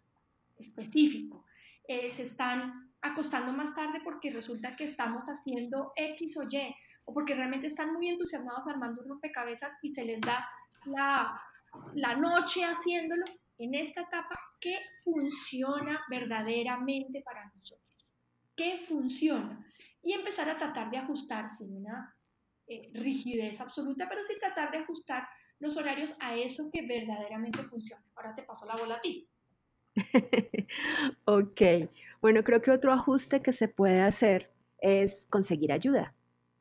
específico, 0.59 1.45
eh, 1.89 2.11
se 2.11 2.23
están 2.23 2.93
acostando 3.01 3.53
más 3.53 3.75
tarde 3.75 4.01
porque 4.05 4.31
resulta 4.31 4.77
que 4.77 4.85
estamos 4.85 5.25
haciendo 5.29 5.93
X 5.97 6.37
o 6.37 6.45
Y, 6.45 6.75
o 7.05 7.13
porque 7.13 7.35
realmente 7.35 7.67
están 7.67 7.93
muy 7.93 8.09
entusiasmados 8.09 8.67
armando 8.67 9.03
un 9.03 9.09
rompecabezas 9.09 9.77
y 9.83 9.93
se 9.93 10.05
les 10.05 10.21
da 10.21 10.49
la, 10.85 11.41
la 11.95 12.17
noche 12.17 12.65
haciéndolo, 12.65 13.25
en 13.64 13.75
esta 13.75 14.03
etapa, 14.03 14.38
¿qué 14.61 14.79
funciona 15.05 16.01
verdaderamente 16.11 17.22
para 17.22 17.51
nosotros? 17.55 18.07
¿Qué 18.57 18.85
funciona? 18.87 19.64
Y 20.03 20.12
empezar 20.12 20.48
a 20.48 20.59
tratar 20.59 20.90
de 20.90 20.98
ajustar 20.98 21.48
sin 21.48 21.77
una 21.77 22.16
eh, 22.66 22.90
rigidez 22.94 23.61
absoluta, 23.61 24.09
pero 24.09 24.22
sí 24.25 24.35
tratar 24.38 24.70
de 24.70 24.79
ajustar 24.79 25.27
los 25.59 25.77
horarios 25.77 26.16
a 26.20 26.37
eso 26.37 26.70
que 26.72 26.87
verdaderamente 26.87 27.62
funciona. 27.64 28.05
Ahora 28.16 28.35
te 28.35 28.42
paso 28.42 28.66
la 28.66 28.77
bola 28.77 28.96
a 28.96 29.01
ti. 29.01 29.29
ok, 31.25 31.62
bueno, 32.20 32.42
creo 32.42 32.62
que 32.62 32.70
otro 32.70 32.92
ajuste 32.92 33.42
que 33.42 33.53
se 33.53 33.68
puede 33.68 34.01
hacer 34.01 34.51
es 34.79 35.27
conseguir 35.31 35.70
ayuda, 35.72 36.14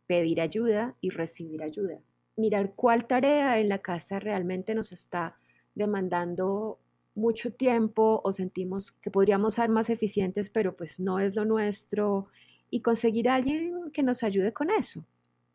pedir 0.06 0.40
ayuda 0.40 0.96
y 1.02 1.10
recibir 1.10 1.64
ayuda. 1.64 2.00
Mirar 2.36 2.74
cuál 2.76 3.08
tarea 3.08 3.60
en 3.60 3.70
la 3.70 3.80
casa 3.80 4.20
realmente 4.20 4.76
nos 4.76 4.92
está 4.92 5.38
demandando 5.74 6.80
mucho 7.16 7.54
tiempo 7.54 8.22
o 8.24 8.34
sentimos 8.34 8.92
que 8.92 9.12
podríamos 9.12 9.56
ser 9.56 9.70
más 9.70 9.90
eficientes, 9.90 10.50
pero 10.50 10.76
pues 10.76 11.00
no 11.00 11.20
es 11.20 11.36
lo 11.36 11.46
nuestro 11.46 12.28
y 12.70 12.82
conseguir 12.82 13.30
a 13.30 13.36
alguien 13.36 13.92
que 13.92 14.04
nos 14.04 14.24
ayude 14.24 14.54
con 14.54 14.70
eso. 14.70 15.06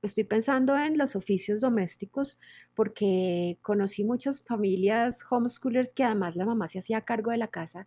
Estoy 0.03 0.25
pensando 0.25 0.77
en 0.77 0.99
los 0.99 1.17
oficios 1.17 1.61
domésticos 1.61 2.39
porque 2.75 3.59
conocí 3.63 4.05
muchas 4.05 4.43
familias 4.43 5.21
homeschoolers 5.29 5.93
que 5.95 6.05
además 6.05 6.37
la 6.37 6.45
mamá 6.45 6.69
se 6.69 6.79
hacía 6.79 7.01
cargo 7.01 7.31
de 7.31 7.39
la 7.39 7.49
casa 7.49 7.87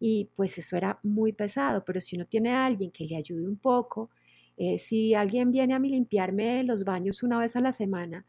y 0.00 0.30
pues 0.36 0.56
eso 0.58 0.76
era 0.76 1.00
muy 1.02 1.32
pesado, 1.32 1.84
pero 1.84 2.00
si 2.00 2.16
uno 2.16 2.26
tiene 2.26 2.50
a 2.50 2.66
alguien 2.66 2.90
que 2.92 3.04
le 3.04 3.16
ayude 3.16 3.46
un 3.48 3.58
poco, 3.58 4.10
eh, 4.56 4.78
si 4.78 5.14
alguien 5.14 5.50
viene 5.50 5.74
a 5.74 5.78
limpiarme 5.78 6.62
los 6.64 6.84
baños 6.84 7.22
una 7.22 7.38
vez 7.38 7.56
a 7.56 7.60
la 7.60 7.72
semana, 7.72 8.24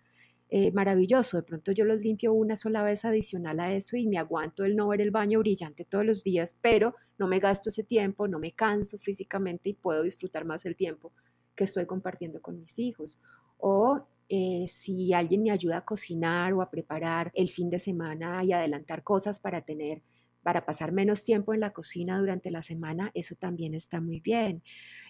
eh, 0.52 0.72
maravilloso. 0.72 1.38
De 1.38 1.44
pronto 1.44 1.72
yo 1.72 1.86
los 1.86 2.02
limpio 2.02 2.34
una 2.34 2.56
sola 2.56 2.82
vez 2.82 3.06
adicional 3.06 3.60
a 3.60 3.74
eso 3.74 3.98
y 3.98 4.08
me 4.08 4.18
aguanto 4.18 4.64
el 4.64 4.76
no 4.76 4.88
ver 4.88 5.02
el 5.02 5.12
baño 5.12 5.40
brillante 5.40 5.86
todos 5.86 6.06
los 6.06 6.24
días, 6.24 6.56
pero 6.62 6.96
no 7.20 7.28
me 7.28 7.40
gasto 7.40 7.70
ese 7.70 7.84
tiempo, 7.84 8.28
no 8.28 8.40
me 8.40 8.54
canso 8.54 8.98
físicamente 8.98 9.70
y 9.70 9.74
puedo 9.74 10.02
disfrutar 10.02 10.46
más 10.46 10.66
el 10.66 10.76
tiempo 10.76 11.12
que 11.56 11.66
estoy 11.66 11.86
compartiendo 11.86 12.42
con 12.42 12.60
mis 12.60 12.80
hijos. 12.80 13.20
O 13.60 14.08
eh, 14.28 14.66
si 14.70 15.14
alguien 15.14 15.44
me 15.44 15.52
ayuda 15.52 15.78
a 15.78 15.86
cocinar 15.86 16.54
o 16.54 16.62
a 16.62 16.72
preparar 16.72 17.32
el 17.36 17.50
fin 17.50 17.70
de 17.70 17.78
semana 17.78 18.44
y 18.44 18.52
adelantar 18.52 19.04
cosas 19.04 19.40
para 19.40 19.62
tener 19.62 20.02
para 20.44 20.66
pasar 20.66 20.92
menos 20.92 21.24
tiempo 21.24 21.54
en 21.54 21.60
la 21.60 21.72
cocina 21.72 22.20
durante 22.20 22.52
la 22.52 22.62
semana, 22.62 23.12
eso 23.14 23.36
también 23.36 23.74
está 23.74 24.02
muy 24.02 24.20
bien. 24.20 24.64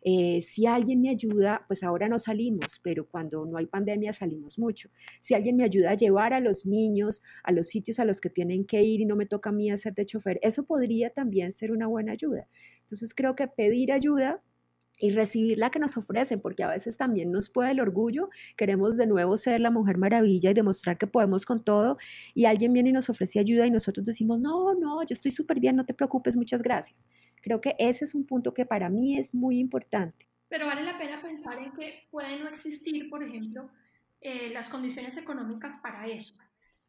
Eh, 0.04 0.42
si 0.42 0.65
alguien 0.65 1.02
me 1.02 1.10
ayuda, 1.10 1.65
pues 1.68 1.84
ahora 1.84 2.08
no 2.08 2.20
salimos, 2.20 2.80
pero 2.84 3.08
cuando 3.08 3.46
no 3.46 3.58
hay 3.58 3.65
pandemia 3.68 4.13
salimos 4.13 4.58
mucho. 4.58 4.89
Si 5.22 5.34
alguien 5.34 5.58
me 5.58 5.63
ayuda 5.63 5.92
a 5.92 5.96
llevar 5.96 6.34
a 6.34 6.39
los 6.39 6.65
niños 6.65 7.22
a 7.44 7.52
los 7.52 7.68
sitios 7.68 8.00
a 8.00 8.06
los 8.06 8.22
que 8.22 8.30
tienen 8.30 8.65
que 8.65 8.82
ir 8.84 9.02
y 9.02 9.06
no 9.06 9.15
me 9.15 9.26
toca 9.26 9.50
a 9.50 9.54
mí 9.54 9.72
hacer 9.72 9.94
de 9.94 10.06
chofer, 10.06 10.39
eso 10.42 10.65
podría 10.65 11.10
también 11.12 11.52
ser 11.52 11.72
una 11.72 11.88
buena 11.88 12.13
ayuda. 12.13 12.48
Entonces 12.82 13.13
creo 13.13 13.36
que 13.36 13.48
pedir 13.48 13.92
ayuda 13.92 14.42
y 15.00 15.12
recibir 15.12 15.58
la 15.58 15.70
que 15.70 15.80
nos 15.80 15.98
ofrecen, 15.98 16.42
porque 16.42 16.64
a 16.64 16.68
veces 16.68 16.98
también 16.98 17.32
nos 17.32 17.50
puede 17.50 17.72
el 17.72 17.80
orgullo, 17.80 18.30
queremos 18.58 18.98
de 18.98 19.08
nuevo 19.08 19.38
ser 19.38 19.62
la 19.62 19.72
mujer 19.72 19.98
maravilla 19.98 20.52
y 20.52 20.54
demostrar 20.54 20.98
que 20.98 21.08
podemos 21.08 21.46
con 21.46 21.64
todo, 21.64 21.98
y 22.34 22.46
alguien 22.46 22.74
viene 22.74 22.90
y 22.90 22.94
nos 22.94 23.10
ofrece 23.10 23.40
ayuda 23.40 23.66
y 23.66 23.72
nosotros 23.72 24.06
decimos, 24.06 24.40
no, 24.40 24.76
no, 24.76 25.04
yo 25.04 25.14
estoy 25.14 25.32
súper 25.32 25.60
bien, 25.60 25.76
no 25.76 25.86
te 25.86 25.94
preocupes, 25.94 26.36
muchas 26.36 26.62
gracias. 26.62 27.06
Creo 27.42 27.62
que 27.62 27.76
ese 27.80 28.06
es 28.06 28.14
un 28.14 28.26
punto 28.26 28.54
que 28.54 28.66
para 28.66 28.90
mí 28.90 29.18
es 29.18 29.34
muy 29.34 29.60
importante. 29.60 30.28
Pero 30.50 30.66
vale 30.66 30.84
la 30.84 30.98
pena 30.98 31.22
pensar 31.22 31.58
en 31.60 31.72
que 31.74 32.08
puede 32.12 32.40
no 32.40 32.50
existir, 32.50 33.10
por 33.10 33.24
ejemplo, 33.24 33.70
eh, 34.22 34.50
las 34.52 34.68
condiciones 34.68 35.16
económicas 35.16 35.80
para 35.82 36.08
eso. 36.08 36.34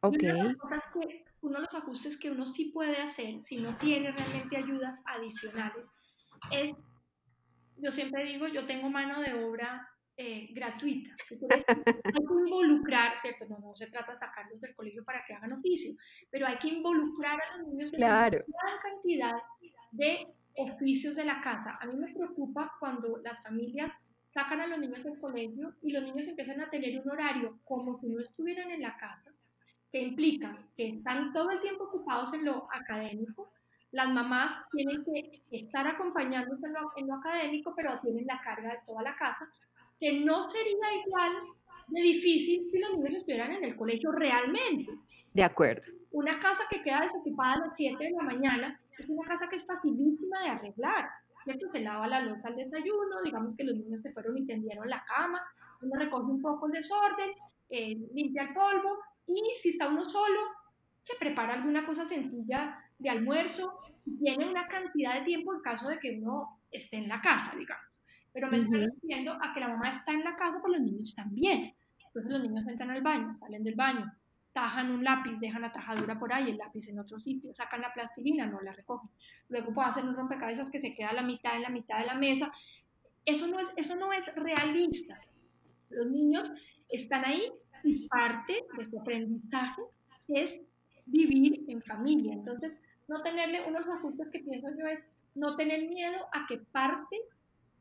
Ok. 0.03 0.17
una 0.23 0.33
de 0.33 0.43
las 0.43 0.57
cosas 0.57 0.83
que, 0.93 1.25
uno 1.41 1.55
de 1.57 1.61
los 1.61 1.73
ajustes 1.75 2.17
que 2.17 2.31
uno 2.31 2.45
sí 2.45 2.71
puede 2.73 2.97
hacer 2.97 3.43
si 3.43 3.57
no 3.57 3.77
tiene 3.77 4.11
realmente 4.11 4.57
ayudas 4.57 4.99
adicionales 5.05 5.91
es 6.51 6.73
yo 7.81 7.91
siempre 7.91 8.23
digo, 8.25 8.47
yo 8.47 8.65
tengo 8.65 8.89
mano 8.89 9.21
de 9.21 9.33
obra 9.33 9.87
eh, 10.17 10.49
gratuita. 10.53 11.09
hay 11.29 12.13
que 12.13 12.33
involucrar, 12.45 13.17
¿cierto? 13.17 13.45
No, 13.47 13.59
no 13.59 13.75
se 13.75 13.87
trata 13.87 14.11
de 14.11 14.17
sacarlos 14.17 14.61
del 14.61 14.75
colegio 14.75 15.03
para 15.03 15.23
que 15.25 15.33
hagan 15.33 15.53
oficio, 15.53 15.93
pero 16.29 16.45
hay 16.45 16.57
que 16.57 16.67
involucrar 16.67 17.39
a 17.41 17.57
los 17.57 17.67
niños 17.67 17.91
claro. 17.91 18.37
en 18.37 18.45
gran 18.45 18.79
cantidad 18.81 19.41
de 19.91 20.27
oficios 20.55 21.15
de 21.15 21.25
la 21.25 21.41
casa. 21.41 21.77
A 21.81 21.85
mí 21.85 21.95
me 21.97 22.13
preocupa 22.13 22.71
cuando 22.79 23.17
las 23.23 23.41
familias 23.41 23.97
sacan 24.33 24.61
a 24.61 24.67
los 24.67 24.79
niños 24.79 25.03
del 25.03 25.19
colegio 25.19 25.73
y 25.81 25.91
los 25.91 26.03
niños 26.03 26.27
empiezan 26.27 26.61
a 26.61 26.69
tener 26.69 26.99
un 26.99 27.09
horario 27.09 27.59
como 27.63 27.99
si 27.99 28.07
no 28.07 28.21
estuvieran 28.21 28.71
en 28.71 28.81
la 28.81 28.97
casa, 28.97 29.33
que 29.91 30.01
implica 30.01 30.67
que 30.75 30.89
están 30.89 31.33
todo 31.33 31.51
el 31.51 31.61
tiempo 31.61 31.85
ocupados 31.85 32.33
en 32.33 32.45
lo 32.45 32.67
académico, 32.71 33.51
las 33.91 34.09
mamás 34.09 34.51
tienen 34.71 35.03
que 35.03 35.41
estar 35.51 35.87
acompañándose 35.87 36.65
en 36.67 37.07
lo, 37.07 37.15
académico, 37.15 37.73
pero 37.75 37.99
tienen 38.01 38.25
la 38.25 38.39
carga 38.41 38.71
de 38.71 38.79
toda 38.85 39.03
la 39.03 39.15
casa, 39.15 39.49
que 39.99 40.13
no 40.13 40.41
sería 40.43 41.03
igual 41.05 41.31
de 41.87 42.01
difícil 42.01 42.67
si 42.71 42.79
los 42.79 42.93
niños 42.93 43.15
estuvieran 43.15 43.51
en 43.51 43.65
el 43.65 43.75
colegio 43.75 44.11
realmente. 44.11 44.91
De 45.33 45.43
acuerdo. 45.43 45.91
Una 46.11 46.39
casa 46.39 46.63
que 46.69 46.81
queda 46.81 47.01
desocupada 47.01 47.53
a 47.53 47.59
las 47.67 47.75
7 47.75 48.03
de 48.03 48.11
la 48.11 48.23
mañana 48.23 48.79
es 48.97 49.07
una 49.09 49.27
casa 49.27 49.47
que 49.49 49.55
es 49.57 49.65
facilísima 49.65 50.41
de 50.41 50.49
arreglar. 50.49 51.09
¿cierto? 51.43 51.67
Se 51.71 51.81
lava 51.81 52.07
la 52.07 52.21
losa 52.21 52.47
al 52.47 52.55
desayuno, 52.55 53.21
digamos 53.23 53.55
que 53.55 53.63
los 53.63 53.75
niños 53.75 54.01
se 54.01 54.11
fueron 54.13 54.37
y 54.37 54.45
tendieron 54.45 54.89
la 54.89 55.03
cama, 55.05 55.41
uno 55.81 55.95
recoge 55.95 56.31
un 56.31 56.41
poco 56.41 56.67
el 56.67 56.73
desorden, 56.73 57.31
eh, 57.69 57.97
limpia 58.13 58.43
el 58.43 58.53
polvo 58.53 58.99
y 59.27 59.41
si 59.57 59.69
está 59.69 59.87
uno 59.87 60.05
solo, 60.05 60.39
se 61.01 61.15
prepara 61.15 61.53
alguna 61.53 61.85
cosa 61.85 62.05
sencilla 62.05 62.77
de 63.01 63.09
almuerzo 63.09 63.73
tiene 64.19 64.47
una 64.47 64.67
cantidad 64.67 65.15
de 65.15 65.21
tiempo 65.21 65.53
en 65.53 65.61
caso 65.61 65.89
de 65.89 65.99
que 65.99 66.19
uno 66.19 66.59
esté 66.71 66.97
en 66.97 67.07
la 67.07 67.21
casa, 67.21 67.55
digamos. 67.57 67.85
Pero 68.33 68.49
me 68.49 68.57
estoy 68.57 68.85
refiriendo 68.85 69.33
a 69.33 69.53
que 69.53 69.59
la 69.59 69.67
mamá 69.67 69.89
está 69.89 70.13
en 70.13 70.23
la 70.23 70.35
casa, 70.35 70.59
pero 70.61 70.73
los 70.73 70.81
niños 70.81 71.13
también. 71.13 71.73
Entonces 72.07 72.31
los 72.31 72.41
niños 72.41 72.67
entran 72.67 72.89
al 72.91 73.01
baño, 73.01 73.37
salen 73.39 73.63
del 73.63 73.75
baño, 73.75 74.11
tajan 74.53 74.91
un 74.91 75.03
lápiz, 75.03 75.39
dejan 75.39 75.61
la 75.61 75.71
tajadura 75.71 76.17
por 76.17 76.33
ahí, 76.33 76.49
el 76.49 76.57
lápiz 76.57 76.87
en 76.87 76.99
otro 76.99 77.19
sitio, 77.19 77.53
sacan 77.53 77.81
la 77.81 77.93
plastilina, 77.93 78.45
no 78.45 78.61
la 78.61 78.73
recogen. 78.73 79.09
Luego 79.49 79.73
pueden 79.73 79.91
hacer 79.91 80.03
un 80.05 80.15
rompecabezas 80.15 80.69
que 80.69 80.79
se 80.79 80.93
queda 80.93 81.09
a 81.09 81.13
la 81.13 81.23
mitad 81.23 81.55
en 81.55 81.63
la 81.63 81.69
mitad 81.69 81.99
de 81.99 82.05
la 82.05 82.15
mesa. 82.15 82.51
Eso 83.25 83.47
no 83.47 83.59
es, 83.59 83.67
eso 83.75 83.95
no 83.95 84.13
es 84.13 84.33
realista. 84.35 85.19
Los 85.89 86.07
niños 86.09 86.51
están 86.89 87.25
ahí 87.25 87.51
y 87.83 88.07
parte 88.07 88.63
de 88.77 88.83
su 88.83 88.99
aprendizaje 88.99 89.81
es 90.27 90.61
vivir 91.05 91.65
en 91.67 91.81
familia. 91.81 92.33
Entonces, 92.33 92.77
no 93.11 93.21
tenerle 93.21 93.67
unos 93.67 93.85
ajustes 93.89 94.29
que 94.29 94.39
pienso 94.39 94.69
yo 94.79 94.87
es 94.87 95.03
no 95.35 95.57
tener 95.57 95.89
miedo 95.89 96.17
a 96.31 96.47
que 96.47 96.59
parte 96.71 97.17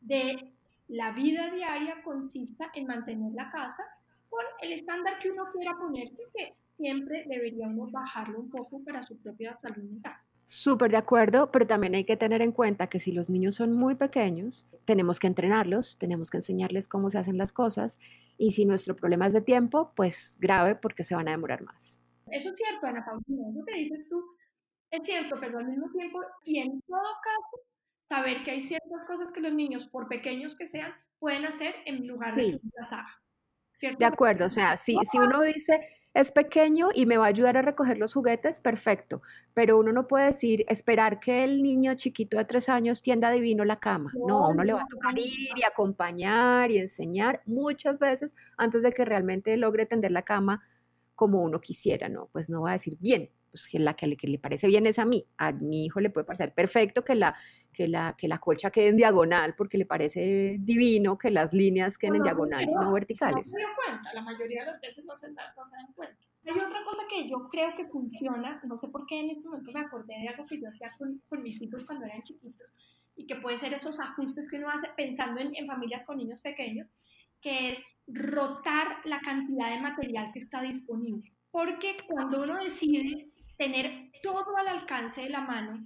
de 0.00 0.52
la 0.88 1.12
vida 1.12 1.52
diaria 1.52 2.02
consista 2.02 2.68
en 2.74 2.88
mantener 2.88 3.32
la 3.34 3.48
casa 3.50 3.84
con 4.28 4.44
el 4.60 4.72
estándar 4.72 5.20
que 5.20 5.30
uno 5.30 5.44
quiera 5.52 5.76
ponerse, 5.78 6.22
que 6.34 6.54
siempre 6.76 7.24
deberíamos 7.28 7.92
bajarlo 7.92 8.40
un 8.40 8.50
poco 8.50 8.82
para 8.84 9.04
su 9.04 9.16
propia 9.18 9.54
salud 9.54 9.84
mental. 9.84 10.14
Súper 10.46 10.90
de 10.90 10.96
acuerdo, 10.96 11.52
pero 11.52 11.64
también 11.64 11.94
hay 11.94 12.02
que 12.02 12.16
tener 12.16 12.42
en 12.42 12.50
cuenta 12.50 12.88
que 12.88 12.98
si 12.98 13.12
los 13.12 13.30
niños 13.30 13.54
son 13.54 13.72
muy 13.72 13.94
pequeños, 13.94 14.66
tenemos 14.84 15.20
que 15.20 15.28
entrenarlos, 15.28 15.96
tenemos 15.96 16.28
que 16.28 16.38
enseñarles 16.38 16.88
cómo 16.88 17.08
se 17.08 17.18
hacen 17.18 17.38
las 17.38 17.52
cosas 17.52 18.00
y 18.36 18.50
si 18.50 18.64
nuestro 18.64 18.96
problema 18.96 19.28
es 19.28 19.32
de 19.32 19.42
tiempo, 19.42 19.92
pues 19.94 20.36
grave 20.40 20.74
porque 20.74 21.04
se 21.04 21.14
van 21.14 21.28
a 21.28 21.32
demorar 21.32 21.62
más. 21.62 22.00
Eso 22.32 22.50
es 22.50 22.58
cierto, 22.58 22.86
Ana 22.86 23.04
Paulina, 23.04 23.48
eso 23.48 23.64
que 23.64 23.74
dices 23.74 24.08
tú 24.08 24.24
es 24.90 25.02
cierto, 25.04 25.36
pero 25.40 25.58
al 25.58 25.66
mismo 25.66 25.90
tiempo, 25.90 26.20
y 26.44 26.58
en 26.58 26.80
todo 26.82 26.98
caso, 26.98 27.64
saber 28.08 28.42
que 28.42 28.52
hay 28.52 28.60
ciertas 28.60 29.04
cosas 29.06 29.32
que 29.32 29.40
los 29.40 29.52
niños, 29.52 29.86
por 29.88 30.08
pequeños 30.08 30.56
que 30.56 30.66
sean, 30.66 30.92
pueden 31.18 31.44
hacer 31.44 31.74
en 31.86 32.06
lugar 32.06 32.34
de 32.34 32.60
la 32.76 32.84
saga. 32.84 33.20
De 33.80 34.04
acuerdo, 34.04 34.46
o 34.46 34.50
sea, 34.50 34.76
si, 34.76 34.96
si 35.10 35.18
uno 35.18 35.40
dice, 35.40 35.80
es 36.12 36.32
pequeño 36.32 36.88
y 36.94 37.06
me 37.06 37.16
va 37.16 37.26
a 37.26 37.28
ayudar 37.28 37.56
a 37.56 37.62
recoger 37.62 37.96
los 37.98 38.12
juguetes, 38.12 38.60
perfecto. 38.60 39.22
Pero 39.54 39.78
uno 39.78 39.92
no 39.92 40.06
puede 40.06 40.26
decir, 40.26 40.64
esperar 40.68 41.20
que 41.20 41.44
el 41.44 41.62
niño 41.62 41.94
chiquito 41.94 42.36
de 42.36 42.44
tres 42.44 42.68
años 42.68 43.00
tienda 43.00 43.30
divino 43.30 43.64
la 43.64 43.80
cama. 43.80 44.12
No, 44.26 44.44
a 44.44 44.48
uno 44.48 44.64
le 44.64 44.74
va 44.74 44.82
a 44.82 44.86
tocar 44.86 45.18
ir 45.18 45.50
y 45.56 45.62
acompañar 45.62 46.70
y 46.70 46.78
enseñar 46.78 47.42
muchas 47.46 48.00
veces 48.00 48.34
antes 48.56 48.82
de 48.82 48.92
que 48.92 49.04
realmente 49.04 49.56
logre 49.56 49.86
tender 49.86 50.10
la 50.10 50.22
cama 50.22 50.62
como 51.14 51.42
uno 51.42 51.60
quisiera, 51.60 52.08
¿no? 52.08 52.28
Pues 52.32 52.50
no 52.50 52.62
va 52.62 52.70
a 52.70 52.74
decir, 52.74 52.96
bien, 52.98 53.30
pues 53.50 53.66
que 53.66 53.78
la 53.78 53.94
que 53.94 54.06
le, 54.06 54.16
que 54.16 54.28
le 54.28 54.38
parece 54.38 54.66
bien 54.66 54.86
es 54.86 54.98
a 54.98 55.04
mí. 55.04 55.26
A 55.36 55.52
mi 55.52 55.84
hijo 55.84 56.00
le 56.00 56.10
puede 56.10 56.24
parecer 56.24 56.54
perfecto 56.54 57.02
que 57.04 57.14
la, 57.14 57.36
que 57.72 57.88
la, 57.88 58.14
que 58.16 58.28
la 58.28 58.38
colcha 58.38 58.70
quede 58.70 58.88
en 58.88 58.96
diagonal 58.96 59.54
porque 59.56 59.78
le 59.78 59.86
parece 59.86 60.56
divino 60.60 61.18
que 61.18 61.30
las 61.30 61.52
líneas 61.52 61.98
queden 61.98 62.16
en 62.16 62.22
diagonal 62.22 62.62
y 62.62 62.74
no 62.74 62.92
verticales. 62.92 63.48
No 63.48 63.52
se 63.52 63.60
dan 63.60 63.74
cuenta, 63.74 64.14
la 64.14 64.22
mayoría 64.22 64.64
de 64.64 64.72
las 64.72 64.80
veces 64.80 65.04
no 65.04 65.16
se, 65.16 65.26
dan, 65.32 65.46
no 65.56 65.66
se 65.66 65.76
dan 65.76 65.92
cuenta. 65.94 66.16
Hay 66.46 66.58
otra 66.58 66.82
cosa 66.84 67.02
que 67.08 67.28
yo 67.28 67.48
creo 67.50 67.76
que 67.76 67.86
funciona, 67.86 68.60
no 68.64 68.78
sé 68.78 68.88
por 68.88 69.06
qué 69.06 69.20
en 69.20 69.30
este 69.30 69.46
momento 69.46 69.72
me 69.72 69.80
acordé 69.80 70.14
de 70.20 70.28
algo 70.28 70.46
que 70.46 70.60
yo 70.60 70.68
hacía 70.68 70.90
con, 70.96 71.20
con 71.28 71.42
mis 71.42 71.60
hijos 71.60 71.84
cuando 71.84 72.06
eran 72.06 72.22
chiquitos 72.22 72.74
y 73.14 73.26
que 73.26 73.36
puede 73.36 73.58
ser 73.58 73.74
esos 73.74 74.00
ajustes 74.00 74.50
que 74.50 74.56
uno 74.56 74.70
hace 74.70 74.88
pensando 74.96 75.40
en, 75.40 75.54
en 75.54 75.66
familias 75.66 76.06
con 76.06 76.16
niños 76.16 76.40
pequeños, 76.40 76.88
que 77.40 77.72
es 77.72 77.84
rotar 78.06 78.96
la 79.04 79.20
cantidad 79.20 79.70
de 79.70 79.80
material 79.80 80.30
que 80.32 80.38
está 80.38 80.62
disponible. 80.62 81.30
Porque 81.50 81.96
cuando 82.08 82.42
uno 82.42 82.62
decide 82.62 83.28
tener 83.60 84.10
todo 84.22 84.56
al 84.56 84.68
alcance 84.68 85.20
de 85.20 85.28
la 85.28 85.42
mano, 85.42 85.84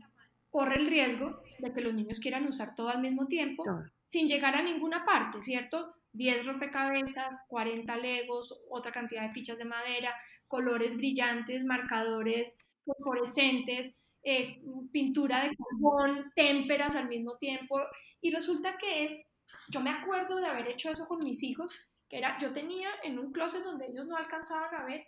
corre 0.48 0.76
el 0.76 0.86
riesgo 0.86 1.42
de 1.58 1.72
que 1.72 1.80
los 1.80 1.92
niños 1.92 2.20
quieran 2.20 2.46
usar 2.46 2.76
todo 2.76 2.88
al 2.88 3.00
mismo 3.00 3.26
tiempo 3.26 3.64
sin 4.12 4.28
llegar 4.28 4.54
a 4.54 4.62
ninguna 4.62 5.04
parte, 5.04 5.42
¿cierto? 5.42 5.92
10 6.12 6.46
rompecabezas, 6.46 7.34
40 7.48 7.96
legos, 7.96 8.62
otra 8.70 8.92
cantidad 8.92 9.22
de 9.22 9.32
fichas 9.32 9.58
de 9.58 9.64
madera, 9.64 10.14
colores 10.46 10.96
brillantes, 10.96 11.64
marcadores 11.64 12.56
fluorescentes, 13.02 13.96
eh, 14.22 14.60
pintura 14.92 15.42
de 15.42 15.56
carbón, 15.56 16.30
témperas 16.36 16.94
al 16.94 17.08
mismo 17.08 17.36
tiempo. 17.38 17.80
Y 18.20 18.30
resulta 18.30 18.78
que 18.78 19.06
es, 19.06 19.26
yo 19.70 19.80
me 19.80 19.90
acuerdo 19.90 20.36
de 20.36 20.46
haber 20.46 20.68
hecho 20.68 20.92
eso 20.92 21.08
con 21.08 21.18
mis 21.24 21.42
hijos, 21.42 21.74
que 22.08 22.18
era, 22.18 22.38
yo 22.38 22.52
tenía 22.52 22.90
en 23.02 23.18
un 23.18 23.32
closet 23.32 23.64
donde 23.64 23.88
ellos 23.88 24.06
no 24.06 24.16
alcanzaban 24.16 24.72
a 24.76 24.84
ver 24.84 25.04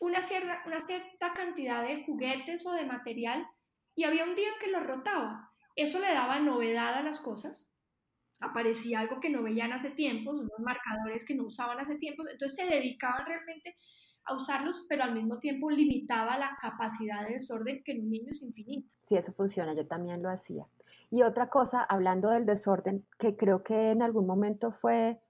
una 0.00 0.22
cierta, 0.22 0.62
cantidad 1.34 1.82
de 1.86 2.04
juguetes 2.04 2.66
o 2.66 2.72
de 2.72 2.84
material 2.84 3.46
y 3.94 4.04
había 4.04 4.24
un 4.24 4.34
día 4.34 4.50
que 4.60 4.70
lo 4.70 4.80
rotaba. 4.80 5.50
Eso 5.76 5.98
le 5.98 6.12
daba 6.12 6.38
novedad 6.40 6.94
a 6.94 7.02
las 7.02 7.20
cosas. 7.20 7.70
Aparecía 8.40 9.00
algo 9.00 9.20
que 9.20 9.30
no 9.30 9.42
veían 9.42 9.72
hace 9.72 9.90
tiempos, 9.90 10.40
unos 10.40 10.58
marcadores 10.58 11.24
que 11.24 11.34
no 11.34 11.44
usaban 11.44 11.80
hace 11.80 11.96
tiempos, 11.96 12.28
entonces 12.30 12.56
se 12.56 12.72
dedicaban 12.72 13.26
realmente 13.26 13.76
a 14.26 14.34
usarlos, 14.34 14.86
pero 14.88 15.04
al 15.04 15.14
mismo 15.14 15.38
tiempo 15.38 15.70
limitaba 15.70 16.38
la 16.38 16.56
capacidad 16.60 17.26
de 17.26 17.34
desorden 17.34 17.82
que 17.84 17.92
en 17.92 18.02
un 18.02 18.10
niño 18.10 18.30
es 18.30 18.42
infinito. 18.42 18.88
Sí, 19.02 19.16
eso 19.16 19.32
funciona, 19.32 19.74
yo 19.74 19.86
también 19.86 20.22
lo 20.22 20.30
hacía. 20.30 20.66
Y 21.10 21.22
otra 21.22 21.48
cosa, 21.48 21.82
hablando 21.82 22.30
del 22.30 22.46
desorden, 22.46 23.06
que 23.18 23.36
creo 23.36 23.62
que 23.62 23.90
en 23.90 24.02
algún 24.02 24.26
momento 24.26 24.72
fue 24.72 25.20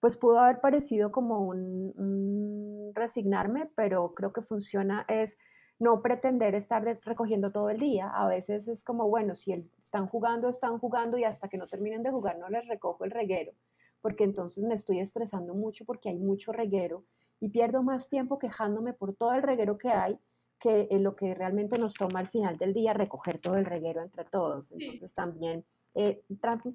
pues 0.00 0.16
pudo 0.16 0.40
haber 0.40 0.60
parecido 0.60 1.10
como 1.12 1.40
un, 1.40 2.92
resignarme, 2.94 3.68
pero 3.74 4.14
creo 4.14 4.32
que 4.32 4.42
funciona 4.42 5.04
es 5.08 5.36
no 5.78 6.00
pretender 6.00 6.54
estar 6.54 6.82
recogiendo 7.04 7.52
todo 7.52 7.68
el 7.68 7.78
día. 7.78 8.08
A 8.08 8.26
veces 8.26 8.66
es 8.68 8.82
como, 8.82 9.08
bueno, 9.08 9.34
si 9.34 9.52
están 9.80 10.06
jugando, 10.06 10.48
están 10.48 10.78
jugando 10.78 11.18
y 11.18 11.24
hasta 11.24 11.48
que 11.48 11.58
no 11.58 11.66
terminen 11.66 12.02
de 12.02 12.10
jugar 12.10 12.38
no 12.38 12.48
les 12.48 12.66
recojo 12.66 13.04
el 13.04 13.10
reguero, 13.10 13.52
porque 14.00 14.24
entonces 14.24 14.64
me 14.64 14.74
estoy 14.74 15.00
estresando 15.00 15.54
mucho 15.54 15.84
porque 15.84 16.08
hay 16.08 16.16
mucho 16.16 16.52
reguero 16.52 17.04
y 17.38 17.50
pierdo 17.50 17.82
más 17.82 18.08
tiempo 18.08 18.38
quejándome 18.38 18.94
por 18.94 19.14
todo 19.14 19.34
el 19.34 19.42
reguero 19.42 19.76
que 19.76 19.90
hay 19.90 20.18
que 20.58 20.88
en 20.90 21.02
lo 21.02 21.16
que 21.16 21.34
realmente 21.34 21.78
nos 21.78 21.94
toma 21.94 22.20
al 22.20 22.28
final 22.28 22.56
del 22.56 22.72
día 22.72 22.94
recoger 22.94 23.38
todo 23.38 23.56
el 23.56 23.66
reguero 23.66 24.02
entre 24.02 24.24
todos. 24.24 24.72
Entonces 24.72 25.14
también 25.14 25.64
eh, 25.96 26.22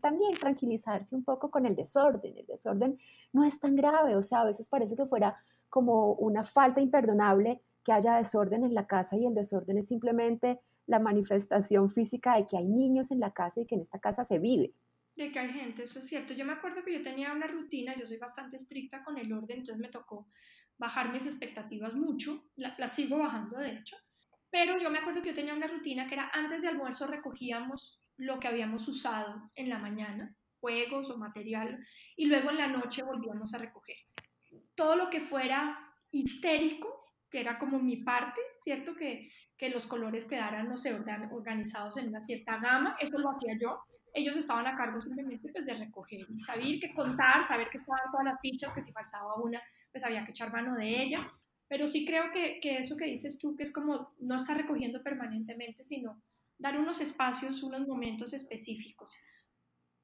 también 0.02 0.34
tranquilizarse 0.34 1.16
un 1.16 1.24
poco 1.24 1.52
con 1.52 1.68
el 1.68 1.76
desorden. 1.76 2.36
El 2.36 2.46
desorden 2.48 2.98
no 3.32 3.44
es 3.44 3.60
tan 3.60 3.76
grave, 3.76 4.16
o 4.16 4.24
sea, 4.24 4.42
a 4.42 4.46
veces 4.46 4.68
parece 4.68 4.96
que 4.96 5.06
fuera 5.06 5.38
como 5.70 6.14
una 6.14 6.44
falta 6.44 6.82
imperdonable 6.82 7.62
que 7.84 7.92
haya 7.92 8.16
desorden 8.16 8.64
en 8.64 8.74
la 8.74 8.88
casa 8.88 9.16
y 9.16 9.26
el 9.28 9.36
desorden 9.36 9.78
es 9.78 9.88
simplemente 9.88 10.60
la 10.88 11.00
manifestación 11.00 11.92
física 11.92 12.36
de 12.36 12.48
que 12.48 12.58
hay 12.58 12.66
niños 12.66 13.12
en 13.12 13.20
la 13.20 13.32
casa 13.32 13.62
y 13.62 13.68
que 13.68 13.76
en 13.76 13.82
esta 13.82 14.00
casa 14.00 14.26
se 14.26 14.40
vive. 14.40 14.74
De 15.16 15.32
que 15.32 15.40
hay 15.40 15.52
gente, 15.52 15.84
eso 15.84 16.00
es 16.00 16.08
cierto. 16.08 16.34
Yo 16.34 16.44
me 16.44 16.54
acuerdo 16.54 16.84
que 16.84 16.94
yo 16.94 17.04
tenía 17.04 17.32
una 17.32 17.46
rutina, 17.48 17.96
yo 17.96 18.08
soy 18.08 18.18
bastante 18.18 18.58
estricta 18.58 19.04
con 19.04 19.20
el 19.20 19.32
orden, 19.32 19.60
entonces 19.60 19.78
me 19.78 19.90
tocó 19.90 20.28
bajar 20.80 21.14
mis 21.14 21.28
expectativas 21.28 21.94
mucho, 21.94 22.44
las 22.56 22.92
sigo 22.94 23.20
bajando 23.20 23.60
de 23.60 23.74
hecho, 23.74 23.96
pero 24.50 24.80
yo 24.80 24.90
me 24.90 24.98
acuerdo 24.98 25.22
que 25.22 25.30
yo 25.30 25.36
tenía 25.36 25.54
una 25.54 25.68
rutina 25.68 26.08
que 26.08 26.16
era 26.16 26.32
antes 26.34 26.64
de 26.64 26.70
almuerzo 26.70 27.06
recogíamos 27.06 28.01
lo 28.22 28.40
que 28.40 28.48
habíamos 28.48 28.88
usado 28.88 29.50
en 29.56 29.68
la 29.68 29.80
mañana, 29.80 30.36
juegos 30.60 31.10
o 31.10 31.18
material, 31.18 31.84
y 32.16 32.28
luego 32.28 32.52
en 32.52 32.58
la 32.58 32.68
noche 32.68 33.02
volvíamos 33.02 33.54
a 33.54 33.58
recoger. 33.58 33.98
Todo 34.76 34.96
lo 34.96 35.10
que 35.10 35.22
fuera 35.22 35.80
histérico, 36.12 37.04
que 37.32 37.40
era 37.40 37.58
como 37.58 37.80
mi 37.80 37.98
parte, 37.98 38.40
¿cierto? 38.64 38.96
Que, 38.96 39.28
que 39.58 39.70
los 39.70 39.88
colores 39.88 40.26
quedaran, 40.26 40.70
no 40.70 40.78
sé, 40.78 40.94
organizados 41.32 41.98
en 41.98 42.10
una 42.10 42.22
cierta 42.22 42.58
gama, 42.58 42.96
eso 43.00 43.18
lo 43.18 43.32
hacía 43.32 43.58
yo. 43.60 43.80
Ellos 44.14 44.36
estaban 44.36 44.68
a 44.68 44.76
cargo 44.76 45.02
simplemente 45.02 45.50
pues, 45.52 45.66
de 45.66 45.74
recoger 45.74 46.28
saber 46.46 46.80
qué 46.80 46.94
contar, 46.94 47.44
saber 47.44 47.70
que 47.72 47.80
estaban 47.80 48.12
todas 48.12 48.26
las 48.26 48.40
fichas, 48.40 48.74
que 48.74 48.82
si 48.82 48.92
faltaba 48.92 49.42
una, 49.42 49.60
pues 49.92 50.04
había 50.04 50.26
que 50.26 50.32
echar 50.32 50.52
mano 50.52 50.76
de 50.76 51.02
ella. 51.02 51.32
Pero 51.68 51.88
sí 51.88 52.06
creo 52.06 52.32
que, 52.32 52.60
que 52.60 52.78
eso 52.78 52.98
que 52.98 53.06
dices 53.06 53.40
tú, 53.40 53.56
que 53.56 53.64
es 53.64 53.72
como 53.72 54.14
no 54.20 54.36
estar 54.36 54.56
recogiendo 54.56 55.02
permanentemente, 55.02 55.84
sino 55.84 56.22
dar 56.62 56.80
unos 56.80 57.02
espacios, 57.02 57.64
unos 57.64 57.88
momentos 57.88 58.34
específicos. 58.34 59.14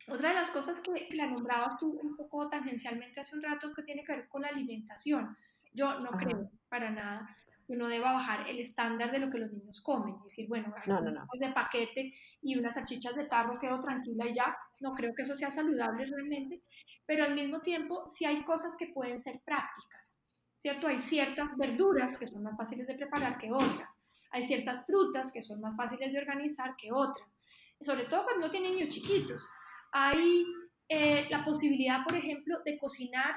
Otra 0.10 0.30
de 0.30 0.36
las 0.36 0.50
cosas 0.50 0.82
que 0.82 1.08
la 1.16 1.28
nombrabas 1.28 1.78
tú 1.78 2.00
un 2.02 2.16
poco 2.16 2.50
tangencialmente 2.50 3.20
hace 3.20 3.36
un 3.36 3.44
rato 3.44 3.74
que 3.74 3.84
tiene 3.84 4.04
que 4.04 4.14
ver 4.14 4.28
con 4.28 4.42
la 4.42 4.48
alimentación. 4.48 5.38
Yo 5.74 6.00
no 6.00 6.12
creo 6.12 6.50
para 6.70 6.90
nada 6.90 7.36
que 7.66 7.74
uno 7.74 7.88
deba 7.88 8.14
bajar 8.14 8.50
el 8.50 8.60
estándar 8.60 9.12
de 9.12 9.20
lo 9.20 9.30
que 9.30 9.38
los 9.38 9.52
niños 9.52 9.82
comen. 9.82 10.16
Es 10.16 10.24
decir, 10.24 10.48
bueno, 10.48 10.74
hay 10.76 10.88
no, 10.88 11.02
no, 11.02 11.26
de 11.40 11.52
paquete 11.52 12.14
y 12.42 12.58
unas 12.58 12.74
salchichas 12.74 13.16
de 13.16 13.26
tarro, 13.26 13.60
quedo 13.60 13.80
tranquila 13.80 14.26
y 14.26 14.34
ya. 14.34 14.58
No 14.80 14.94
creo 14.94 15.14
que 15.14 15.24
eso 15.24 15.36
sea 15.36 15.52
saludable 15.52 16.06
realmente. 16.06 16.64
Pero 17.06 17.26
al 17.26 17.36
mismo 17.36 17.60
tiempo, 17.62 18.08
sí 18.08 18.26
hay 18.26 18.44
cosas 18.44 18.76
que 18.78 18.88
pueden 18.88 19.20
ser 19.20 19.42
prácticas. 19.46 20.18
¿Cierto? 20.58 20.88
Hay 20.88 21.00
ciertas 21.00 21.56
verduras 21.58 22.18
que 22.18 22.26
son 22.26 22.44
más 22.44 22.58
fáciles 22.58 22.88
de 22.88 22.96
preparar 22.96 23.38
que 23.38 23.52
otras. 23.52 24.02
Hay 24.32 24.44
ciertas 24.44 24.86
frutas 24.86 25.32
que 25.32 25.42
son 25.42 25.62
más 25.62 25.76
fáciles 25.76 26.12
de 26.12 26.20
organizar 26.20 26.76
que 26.78 26.92
otras, 26.92 27.40
sobre 27.82 28.06
todo 28.06 28.26
cuando 28.26 28.52
tienen 28.52 28.74
niños 28.74 28.90
chiquitos. 28.90 29.46
Hay 29.92 30.46
eh, 30.90 31.28
la 31.30 31.44
posibilidad, 31.44 32.04
por 32.04 32.16
ejemplo, 32.16 32.60
de 32.66 32.78
cocinar 32.78 33.36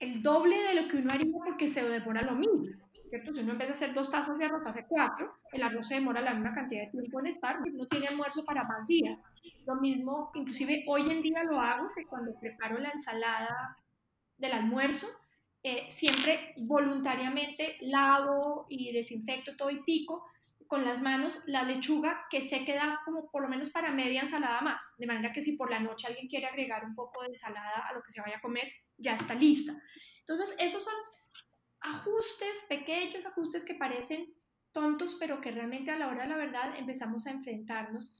el 0.00 0.22
doble 0.22 0.62
de 0.62 0.74
lo 0.74 0.88
que 0.88 0.96
uno 0.98 1.12
haría 1.12 1.32
porque 1.44 1.68
se 1.68 1.82
demora 1.82 2.22
lo 2.22 2.34
mismo. 2.34 2.66
¿cierto? 3.08 3.32
Si 3.32 3.40
uno 3.40 3.52
en 3.52 3.58
vez 3.58 3.68
de 3.68 3.74
hacer 3.74 3.94
dos 3.94 4.10
tazas 4.10 4.38
de 4.38 4.44
arroz 4.44 4.66
hace 4.66 4.86
cuatro, 4.88 5.32
el 5.52 5.62
arroz 5.62 5.86
se 5.86 5.94
demora 5.94 6.20
la 6.20 6.34
misma 6.34 6.54
cantidad 6.54 6.84
de 6.84 6.90
tiempo 6.90 7.20
en 7.20 7.26
estar, 7.26 7.60
no 7.60 7.86
tiene 7.86 8.08
almuerzo 8.08 8.44
para 8.44 8.64
más 8.64 8.86
días. 8.86 9.20
Lo 9.66 9.76
mismo, 9.76 10.30
inclusive 10.34 10.84
hoy 10.88 11.02
en 11.10 11.22
día 11.22 11.44
lo 11.44 11.60
hago, 11.60 11.90
que 11.94 12.06
cuando 12.06 12.34
preparo 12.40 12.78
la 12.78 12.90
ensalada 12.90 13.76
del 14.36 14.52
almuerzo, 14.52 15.06
eh, 15.66 15.90
siempre 15.90 16.52
voluntariamente 16.58 17.78
lavo 17.80 18.66
y 18.68 18.92
desinfecto 18.92 19.56
todo 19.56 19.70
y 19.70 19.82
pico 19.82 20.26
con 20.66 20.84
las 20.84 21.00
manos 21.00 21.40
la 21.46 21.62
lechuga 21.62 22.26
que 22.30 22.42
se 22.42 22.66
queda 22.66 23.00
como 23.06 23.30
por 23.30 23.40
lo 23.40 23.48
menos 23.48 23.70
para 23.70 23.90
media 23.90 24.20
ensalada 24.20 24.60
más, 24.60 24.94
de 24.98 25.06
manera 25.06 25.32
que 25.32 25.42
si 25.42 25.52
por 25.52 25.70
la 25.70 25.80
noche 25.80 26.06
alguien 26.06 26.28
quiere 26.28 26.44
agregar 26.44 26.84
un 26.84 26.94
poco 26.94 27.22
de 27.22 27.28
ensalada 27.28 27.88
a 27.88 27.94
lo 27.94 28.02
que 28.02 28.12
se 28.12 28.20
vaya 28.20 28.36
a 28.36 28.40
comer, 28.42 28.70
ya 28.98 29.14
está 29.14 29.34
lista. 29.34 29.74
Entonces, 30.20 30.54
esos 30.58 30.84
son 30.84 30.94
ajustes, 31.80 32.66
pequeños 32.68 33.24
ajustes 33.24 33.64
que 33.64 33.74
parecen 33.74 34.34
tontos, 34.72 35.16
pero 35.18 35.40
que 35.40 35.50
realmente 35.50 35.90
a 35.90 35.96
la 35.96 36.08
hora 36.08 36.24
de 36.24 36.28
la 36.28 36.36
verdad 36.36 36.78
empezamos 36.78 37.26
a 37.26 37.30
enfrentarnos 37.30 38.12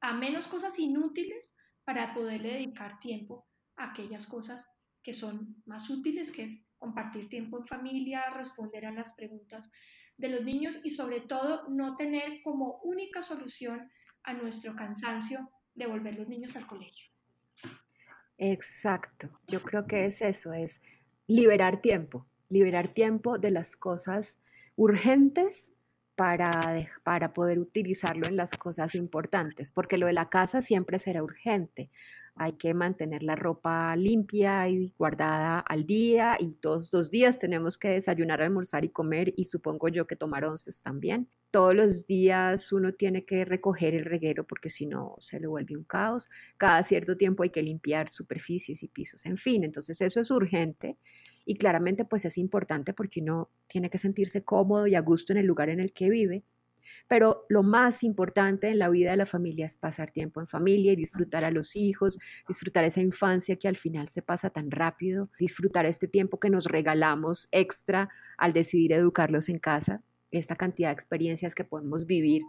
a 0.00 0.12
menos 0.12 0.46
cosas 0.46 0.78
inútiles 0.78 1.52
para 1.82 2.14
poderle 2.14 2.52
dedicar 2.52 3.00
tiempo 3.00 3.48
a 3.76 3.90
aquellas 3.90 4.28
cosas 4.28 4.70
que 5.02 5.12
son 5.12 5.60
más 5.66 5.90
útiles, 5.90 6.30
que 6.30 6.44
es 6.44 6.64
compartir 6.82 7.28
tiempo 7.28 7.58
en 7.58 7.66
familia, 7.66 8.24
responder 8.34 8.84
a 8.86 8.90
las 8.90 9.14
preguntas 9.14 9.70
de 10.18 10.28
los 10.28 10.42
niños 10.42 10.80
y 10.82 10.90
sobre 10.90 11.20
todo 11.20 11.68
no 11.68 11.96
tener 11.96 12.42
como 12.42 12.80
única 12.82 13.22
solución 13.22 13.88
a 14.24 14.34
nuestro 14.34 14.74
cansancio 14.74 15.48
devolver 15.74 16.16
los 16.16 16.28
niños 16.28 16.56
al 16.56 16.66
colegio. 16.66 17.06
Exacto, 18.36 19.30
yo 19.46 19.62
creo 19.62 19.86
que 19.86 20.06
es 20.06 20.20
eso, 20.20 20.52
es 20.52 20.80
liberar 21.28 21.80
tiempo, 21.80 22.26
liberar 22.48 22.88
tiempo 22.88 23.38
de 23.38 23.52
las 23.52 23.76
cosas 23.76 24.36
urgentes 24.74 25.70
para, 26.16 26.88
para 27.04 27.32
poder 27.32 27.60
utilizarlo 27.60 28.26
en 28.26 28.36
las 28.36 28.50
cosas 28.56 28.96
importantes, 28.96 29.70
porque 29.70 29.98
lo 29.98 30.06
de 30.06 30.14
la 30.14 30.28
casa 30.28 30.62
siempre 30.62 30.98
será 30.98 31.22
urgente. 31.22 31.90
Hay 32.34 32.54
que 32.54 32.72
mantener 32.74 33.22
la 33.22 33.36
ropa 33.36 33.94
limpia 33.96 34.68
y 34.68 34.94
guardada 34.98 35.60
al 35.60 35.86
día 35.86 36.36
y 36.40 36.52
todos 36.52 36.92
los 36.92 37.10
días 37.10 37.38
tenemos 37.38 37.78
que 37.78 37.88
desayunar, 37.88 38.40
almorzar 38.42 38.84
y 38.84 38.88
comer 38.88 39.32
y 39.36 39.44
supongo 39.44 39.88
yo 39.88 40.06
que 40.06 40.16
tomar 40.16 40.44
onces 40.44 40.82
también. 40.82 41.28
Todos 41.50 41.74
los 41.74 42.06
días 42.06 42.72
uno 42.72 42.94
tiene 42.94 43.24
que 43.26 43.44
recoger 43.44 43.94
el 43.94 44.06
reguero 44.06 44.46
porque 44.46 44.70
si 44.70 44.86
no 44.86 45.14
se 45.18 45.38
le 45.40 45.46
vuelve 45.46 45.76
un 45.76 45.84
caos. 45.84 46.28
Cada 46.56 46.82
cierto 46.82 47.16
tiempo 47.16 47.42
hay 47.42 47.50
que 47.50 47.62
limpiar 47.62 48.08
superficies 48.08 48.82
y 48.82 48.88
pisos, 48.88 49.26
en 49.26 49.36
fin, 49.36 49.62
entonces 49.64 50.00
eso 50.00 50.20
es 50.20 50.30
urgente 50.30 50.96
y 51.44 51.56
claramente 51.56 52.04
pues 52.04 52.24
es 52.24 52.38
importante 52.38 52.94
porque 52.94 53.20
uno 53.20 53.50
tiene 53.66 53.90
que 53.90 53.98
sentirse 53.98 54.44
cómodo 54.44 54.86
y 54.86 54.94
a 54.94 55.00
gusto 55.00 55.32
en 55.32 55.38
el 55.38 55.46
lugar 55.46 55.68
en 55.68 55.80
el 55.80 55.92
que 55.92 56.08
vive. 56.10 56.44
Pero 57.08 57.44
lo 57.48 57.62
más 57.62 58.02
importante 58.02 58.68
en 58.68 58.78
la 58.78 58.88
vida 58.88 59.10
de 59.12 59.16
la 59.16 59.26
familia 59.26 59.66
es 59.66 59.76
pasar 59.76 60.10
tiempo 60.10 60.40
en 60.40 60.46
familia 60.46 60.92
y 60.92 60.96
disfrutar 60.96 61.44
a 61.44 61.50
los 61.50 61.76
hijos, 61.76 62.18
disfrutar 62.48 62.84
esa 62.84 63.00
infancia 63.00 63.56
que 63.56 63.68
al 63.68 63.76
final 63.76 64.08
se 64.08 64.22
pasa 64.22 64.50
tan 64.50 64.70
rápido, 64.70 65.30
disfrutar 65.38 65.86
este 65.86 66.08
tiempo 66.08 66.40
que 66.40 66.50
nos 66.50 66.66
regalamos 66.66 67.48
extra 67.50 68.08
al 68.38 68.52
decidir 68.52 68.92
educarlos 68.92 69.48
en 69.48 69.58
casa, 69.58 70.02
esta 70.30 70.56
cantidad 70.56 70.88
de 70.88 70.94
experiencias 70.94 71.54
que 71.54 71.64
podemos 71.64 72.06
vivir 72.06 72.42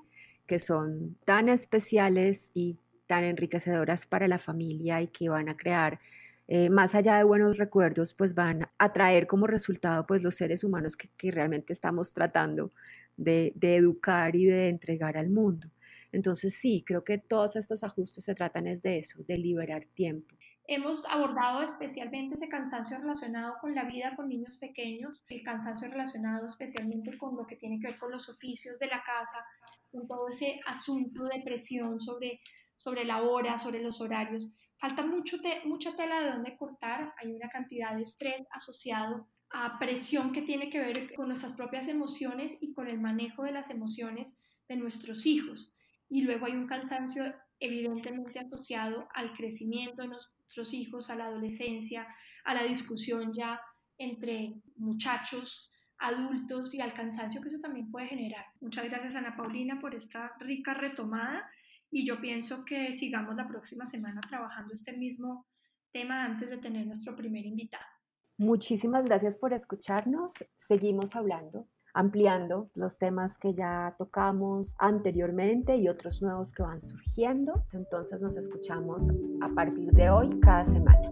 que 0.48 0.60
son 0.60 1.17
tan 1.26 1.50
especiales 1.50 2.52
y 2.54 2.78
tan 3.08 3.24
enriquecedoras 3.24 4.06
para 4.06 4.28
la 4.28 4.39
familia 4.39 5.02
y 5.02 5.08
que 5.08 5.30
van 5.30 5.50
a 5.50 5.58
crear 5.58 6.00
eh, 6.48 6.69
más 6.69 6.93
allá 6.93 7.17
de 7.17 7.24
buenos 7.24 7.58
recuerdos, 7.58 8.13
pues 8.13 8.36
van 8.36 8.69
a 8.78 8.93
traer 8.93 9.28
como 9.28 9.48
resultado 9.48 10.06
pues 10.06 10.22
los 10.22 10.36
seres 10.36 10.63
humanos 10.63 10.98
que, 10.98 11.32
realmente 11.32 11.72
estamos 11.72 12.13
tratando 12.13 12.74
de, 13.17 13.54
educar 13.62 14.36
y 14.36 14.45
de 14.45 14.69
entregar 14.69 15.17
al 15.17 15.30
mundo. 15.30 15.67
Entonces 16.12 16.56
sí, 16.56 16.84
creo 16.86 17.04
que 17.04 17.17
todos 17.17 17.56
estos 17.56 17.84
ajustes 17.84 18.26
se 18.26 18.36
tratan 18.36 18.67
es 18.67 18.82
de 18.82 18.99
eso, 18.99 19.23
de 19.23 19.38
liberar 19.38 19.86
tiempo. 19.93 20.36
Hemos 20.65 21.06
abordado 21.10 21.62
especialmente 21.62 22.36
ese 22.36 22.47
cansancio 22.47 22.97
relacionado 22.97 23.56
con 23.60 23.76
la 23.76 23.84
vida 23.84 24.15
con 24.15 24.30
niños 24.30 24.58
pequeños, 24.58 25.26
el 25.28 25.43
cansancio 25.43 25.89
relacionado 25.89 26.45
especialmente 26.45 27.17
con 27.17 27.36
lo 27.36 27.45
que 27.45 27.58
tiene 27.58 27.80
que 27.80 27.88
ver 27.88 27.99
con 27.99 28.12
los 28.12 28.30
oficios 28.30 28.80
de 28.80 28.88
la 28.88 29.04
casa, 29.04 29.43
con 29.91 30.08
todo 30.08 30.30
ese 30.30 30.62
asunto 30.65 31.26
de 31.26 31.41
presión 31.43 31.99
sobre, 31.99 32.39
sobre 32.78 33.04
la 33.04 33.23
hora, 33.23 33.58
sobre 33.58 33.82
los 33.82 33.99
horarios. 33.99 34.47
Falta 34.80 35.06
mucho 35.06 35.38
mucha 35.65 35.95
tela 35.95 36.21
de 36.21 36.32
donde 36.32 36.58
cortar, 36.58 37.13
hay 37.17 37.34
una 37.34 37.49
cantidad 37.49 37.95
de 37.95 38.04
estrés 38.04 38.43
asociado 38.52 39.28
a 39.54 39.78
presión 39.78 40.32
que 40.32 40.42
tiene 40.42 40.70
que 40.72 40.80
ver 40.80 41.13
con 41.13 41.28
nuestras 41.28 41.54
propias 41.54 41.88
emociones 41.88 42.58
y 42.60 42.74
con 42.74 42.88
el 42.88 43.00
manejo 43.00 43.44
de 43.44 43.52
las 43.52 43.70
emociones 43.70 44.36
de 44.68 44.76
nuestros 44.76 45.28
hijos. 45.28 45.76
Y 46.10 46.24
luego 46.24 46.48
hay 46.48 46.54
un 46.54 46.66
cansancio 46.66 47.34
evidentemente 47.60 48.39
asociado 48.39 49.08
al 49.13 49.34
crecimiento 49.34 50.02
de 50.02 50.08
nuestros 50.10 50.74
hijos, 50.74 51.10
a 51.12 51.16
la 51.16 51.28
adolescencia, 51.28 52.08
a 52.46 52.56
la 52.56 52.63
discusión 52.63 53.32
ya 53.32 53.62
entre 54.00 54.56
muchachos, 54.76 55.72
adultos 56.00 56.74
y 56.74 56.82
al 56.82 56.94
cansancio 56.94 57.39
que 57.39 57.50
eso 57.50 57.60
también 57.60 57.92
puede 57.92 58.08
generar. 58.08 58.46
Muchas 58.60 58.86
gracias 58.86 59.16
Ana 59.16 59.38
Paulina 59.38 59.80
por 59.80 59.94
esta 59.94 60.34
rica 60.39 60.74
retomada 60.74 61.48
y 61.92 62.08
yo 62.08 62.20
pienso 62.20 62.66
que 62.66 62.96
sigamos 62.96 63.36
la 63.36 63.48
próxima 63.48 63.86
semana 63.86 64.20
trabajando 64.22 64.74
este 64.74 64.94
mismo 64.98 65.46
tema 65.92 66.26
antes 66.26 66.50
de 66.50 66.58
tener 66.58 66.88
nuestro 66.88 67.16
primer 67.16 67.46
invitado. 67.46 67.92
Muchísimas 68.38 69.06
gracias 69.06 69.38
por 69.38 69.54
escucharnos. 69.54 70.34
Seguimos 70.67 71.15
hablando, 71.15 71.67
ampliando 71.93 72.69
los 72.74 72.98
temas 72.98 73.38
que 73.38 73.54
ya 73.54 73.96
tocamos 73.98 74.76
anteriormente 74.80 75.78
y 75.78 75.88
otros 75.88 76.22
nuevos 76.22 76.52
que 76.52 76.63
van 76.63 76.82
surgiendo. 76.82 77.63
Entonces 77.74 78.19
nos 78.22 78.36
escuchamos 78.36 79.08
a 79.41 79.50
partir 79.50 79.91
de 79.91 80.10
hoy 80.10 80.39
cada 80.39 80.65
semana. 80.65 81.12